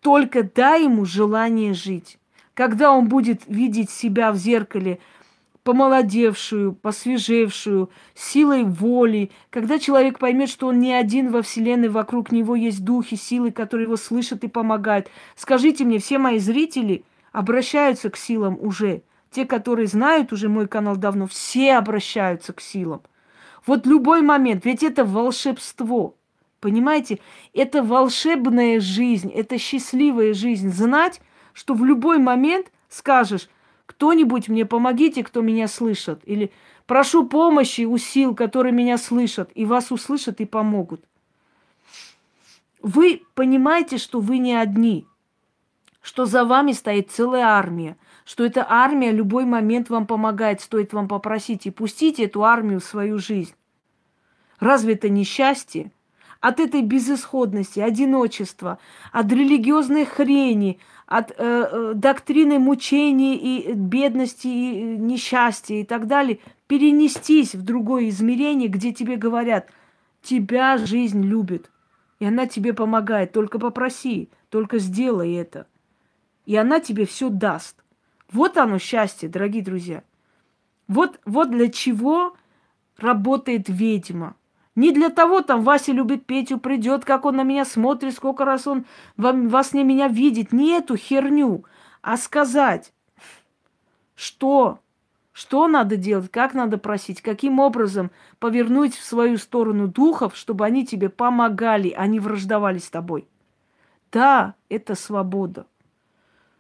[0.01, 2.19] Только дай ему желание жить.
[2.55, 4.99] Когда он будет видеть себя в зеркале–
[5.67, 12.55] помолодевшую, посвежевшую, силой воли, когда человек поймет, что он не один во Вселенной, вокруг него
[12.55, 15.09] есть духи, силы, которые его слышат и помогают.
[15.35, 17.03] Скажите мне, все мои зрители
[17.33, 19.03] обращаются к силам уже.
[19.33, 23.03] Те, которые знают уже мой канал давно, все обращаются к силам.
[23.67, 26.15] Вот любой момент, ведь это волшебство.
[26.61, 27.19] Понимаете?
[27.53, 30.71] Это волшебная жизнь, это счастливая жизнь.
[30.71, 31.21] Знать,
[31.55, 33.49] что в любой момент скажешь,
[33.87, 36.21] кто-нибудь мне помогите, кто меня слышит.
[36.25, 36.53] Или
[36.87, 41.03] прошу помощи у сил, которые меня слышат, и вас услышат и помогут.
[42.83, 45.07] Вы понимаете, что вы не одни,
[46.03, 51.09] что за вами стоит целая армия, что эта армия любой момент вам помогает, стоит вам
[51.09, 53.55] попросить, и пустите эту армию в свою жизнь.
[54.61, 55.93] Разве это не счастье?
[56.41, 58.79] От этой безысходности, одиночества,
[59.11, 66.41] от религиозной хрени– от э, э, доктрины мучений и бедности, и несчастья и так далее,
[66.67, 69.71] перенестись в другое измерение, где тебе говорят,
[70.21, 71.71] тебя жизнь любит,
[72.19, 75.67] и она тебе помогает, только попроси, только сделай это.
[76.45, 77.83] И она тебе все даст.
[78.33, 80.03] Вот оно счастье, дорогие друзья.
[80.89, 82.37] Вот, вот для чего
[82.99, 84.35] работает ведьма–
[84.77, 88.67] не для того там Вася любит Петю, придет, как он на меня смотрит, сколько раз
[88.67, 88.85] он
[89.17, 90.53] вас не меня видит.
[90.53, 91.65] Не эту херню,
[92.03, 92.93] а сказать,
[94.15, 94.81] что,
[95.33, 100.87] что надо делать, как надо просить, каким образом повернуть в свою сторону духов, чтобы они
[100.87, 103.27] тебе помогали, а не враждовали с тобой.
[104.13, 105.67] Да, это свобода.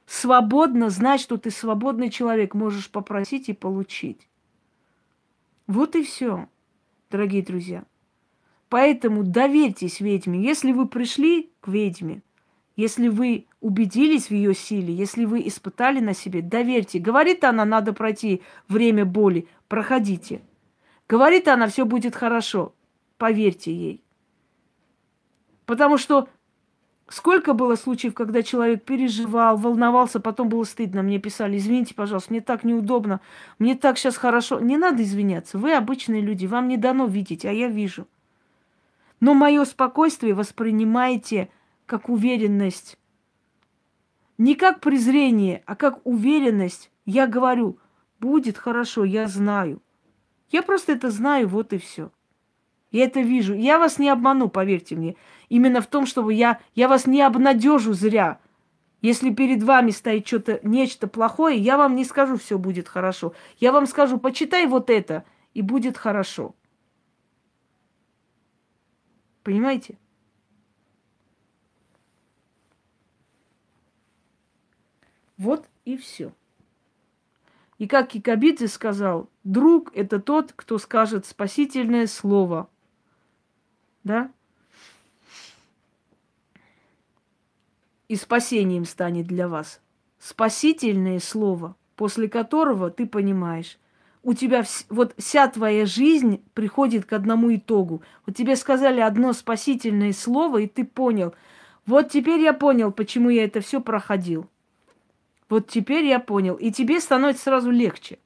[0.07, 4.27] Свободно знать, что ты свободный человек, можешь попросить и получить.
[5.67, 6.49] Вот и все,
[7.11, 7.85] дорогие друзья.
[8.69, 10.43] Поэтому доверьтесь ведьме.
[10.43, 12.23] Если вы пришли к ведьме,
[12.75, 16.99] если вы убедились в ее силе, если вы испытали на себе, доверьте.
[16.99, 20.43] Говорит она, надо пройти время боли, проходите.
[21.09, 22.75] Говорит она, все будет хорошо,
[23.17, 24.05] поверьте ей.
[25.65, 26.29] Потому что
[27.09, 32.41] сколько было случаев, когда человек переживал, волновался, потом было стыдно, мне писали, извините, пожалуйста, мне
[32.41, 33.21] так неудобно,
[33.59, 34.61] мне так сейчас хорошо.
[34.61, 38.07] Не надо извиняться, вы обычные люди, вам не дано видеть, а я вижу.
[39.21, 41.49] Но мое спокойствие воспринимайте
[41.87, 42.99] как уверенность.
[44.39, 46.91] Не как презрение, а как уверенность.
[47.07, 47.79] Я говорю,
[48.21, 49.83] будет хорошо, я знаю.
[50.51, 52.11] Я просто это знаю, вот и все.
[52.91, 53.55] Я это вижу.
[53.55, 55.17] Я вас не обману, поверьте мне.
[55.49, 58.39] Именно в том, чтобы я, я вас не обнадежу зря.
[59.03, 63.35] Если перед вами стоит что-то, нечто плохое, я вам не скажу, все будет хорошо.
[63.59, 65.25] Я вам скажу, почитай вот это,
[65.55, 66.55] и будет хорошо.
[69.47, 69.97] Понимаете?
[75.37, 76.33] Вот и все.
[77.79, 82.69] И как Кикабидзе сказал, друг– это тот, кто скажет спасительное слово.
[84.03, 84.33] Да?
[88.09, 89.81] И спасением станет для вас.
[90.19, 93.79] Спасительное слово, после которого ты понимаешь,
[94.27, 98.03] у тебя вот вся твоя жизнь приходит к одному итогу.
[98.27, 101.33] Вот тебе сказали одно спасительное слово, и ты понял.
[101.87, 104.51] Вот теперь я понял, почему я это все проходил.
[105.49, 106.55] Вот теперь я понял.
[106.55, 108.19] И тебе становится сразу легче.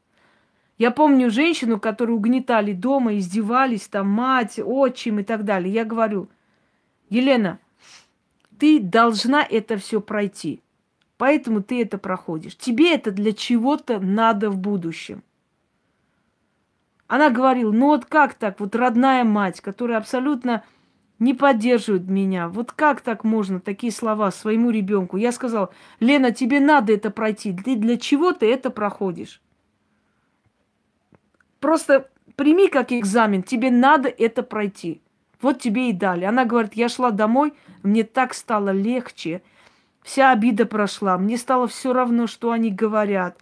[0.79, 5.71] Я помню женщину, которую угнетали дома, издевались, там мать, отчим и так далее.
[5.71, 6.31] Я говорю,
[7.11, 7.59] Елена,
[8.59, 10.63] ты должна это все пройти.
[11.19, 12.57] Поэтому ты это проходишь.
[12.57, 15.23] Тебе это для чего-то надо в будущем.
[17.11, 20.63] Она говорила, ну вот как так, вот родная мать, которая абсолютно
[21.19, 22.49] не поддерживает меня.
[22.49, 25.17] Вот как так можно такие слова своему ребенку?
[25.17, 27.53] Я сказал, Лена, тебе надо это пройти.
[27.53, 29.43] Ты для чего ты это проходишь?
[31.59, 35.03] Просто прими как экзамен, тебе надо это пройти.
[35.43, 36.25] Вот тебе и дали.
[36.25, 39.43] Она говорит, я шла домой, мне так стало легче.
[40.05, 41.19] Вся обида прошла.
[41.19, 43.37] Мне стало все равно, что они говорят.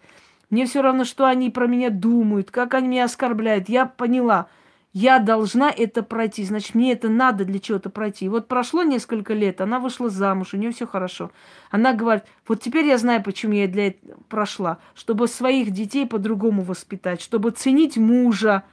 [0.51, 3.69] Мне все равно, что они про меня думают, как они меня оскорбляют.
[3.69, 4.49] Я поняла,
[4.95, 8.25] я должна это пройти, значит, мне это надо для чего-то пройти.
[8.25, 11.31] И вот прошло несколько лет, она вышла замуж, у нее все хорошо.
[11.71, 16.63] Она говорит, вот теперь я знаю, почему я для этого прошла, чтобы своих детей по-другому
[16.63, 18.65] воспитать, чтобы ценить мужа,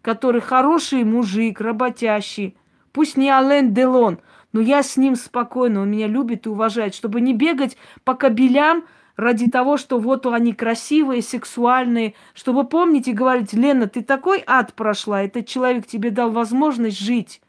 [0.00, 2.56] который хороший мужик, работящий.
[2.92, 4.18] Пусть не Ален Делон,
[4.52, 8.84] но я с ним спокойно, он меня любит и уважает, чтобы не бегать по кабелям,
[9.18, 14.72] ради того, что вот они красивые, сексуальные, чтобы помнить и говорить, Лена, ты такой ад
[14.74, 17.42] прошла, этот человек тебе дал возможность жить.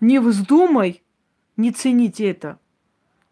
[0.00, 1.02] Не вздумай
[1.56, 2.58] не ценить это.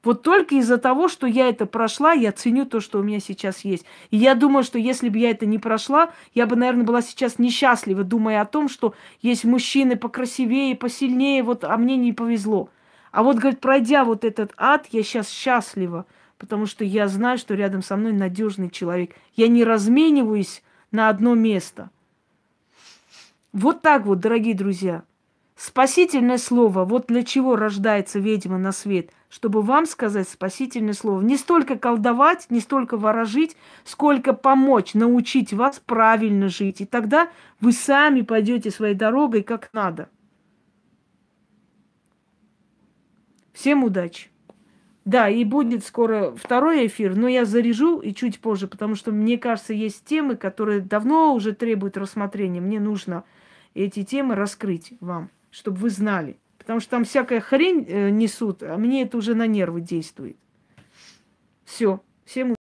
[0.02, 3.60] Вот только из-за того, что я это прошла, я ценю то, что у меня сейчас
[3.60, 3.84] есть.
[4.10, 7.38] И я думаю, что если бы я это не прошла, я бы, наверное, была сейчас
[7.38, 12.70] несчастлива, думая о том, что есть мужчины покрасивее, посильнее, вот, а мне не повезло.
[13.12, 16.06] А вот, говорит, пройдя вот этот ад, я сейчас счастлива
[16.42, 19.14] потому что я знаю, что рядом со мной надежный человек.
[19.36, 21.90] Я не размениваюсь на одно место.
[23.52, 25.04] Вот так вот, дорогие друзья.
[25.54, 31.20] Спасительное слово, вот для чего рождается ведьма на свет, чтобы вам сказать спасительное слово.
[31.20, 36.80] Не столько колдовать, не столько ворожить, сколько помочь, научить вас правильно жить.
[36.80, 40.08] И тогда вы сами пойдете своей дорогой как надо.
[43.52, 44.31] Всем удачи!
[45.04, 49.36] Да, и будет скоро второй эфир, но я заряжу и чуть позже, потому что мне
[49.36, 52.60] кажется, есть темы, которые давно уже требуют рассмотрения.
[52.60, 53.24] Мне нужно
[53.74, 56.38] эти темы раскрыть вам, чтобы вы знали.
[56.56, 60.36] Потому что там всякая хрень э, несут, а мне это уже на нервы действует.
[61.64, 62.00] Все.
[62.24, 62.50] Всем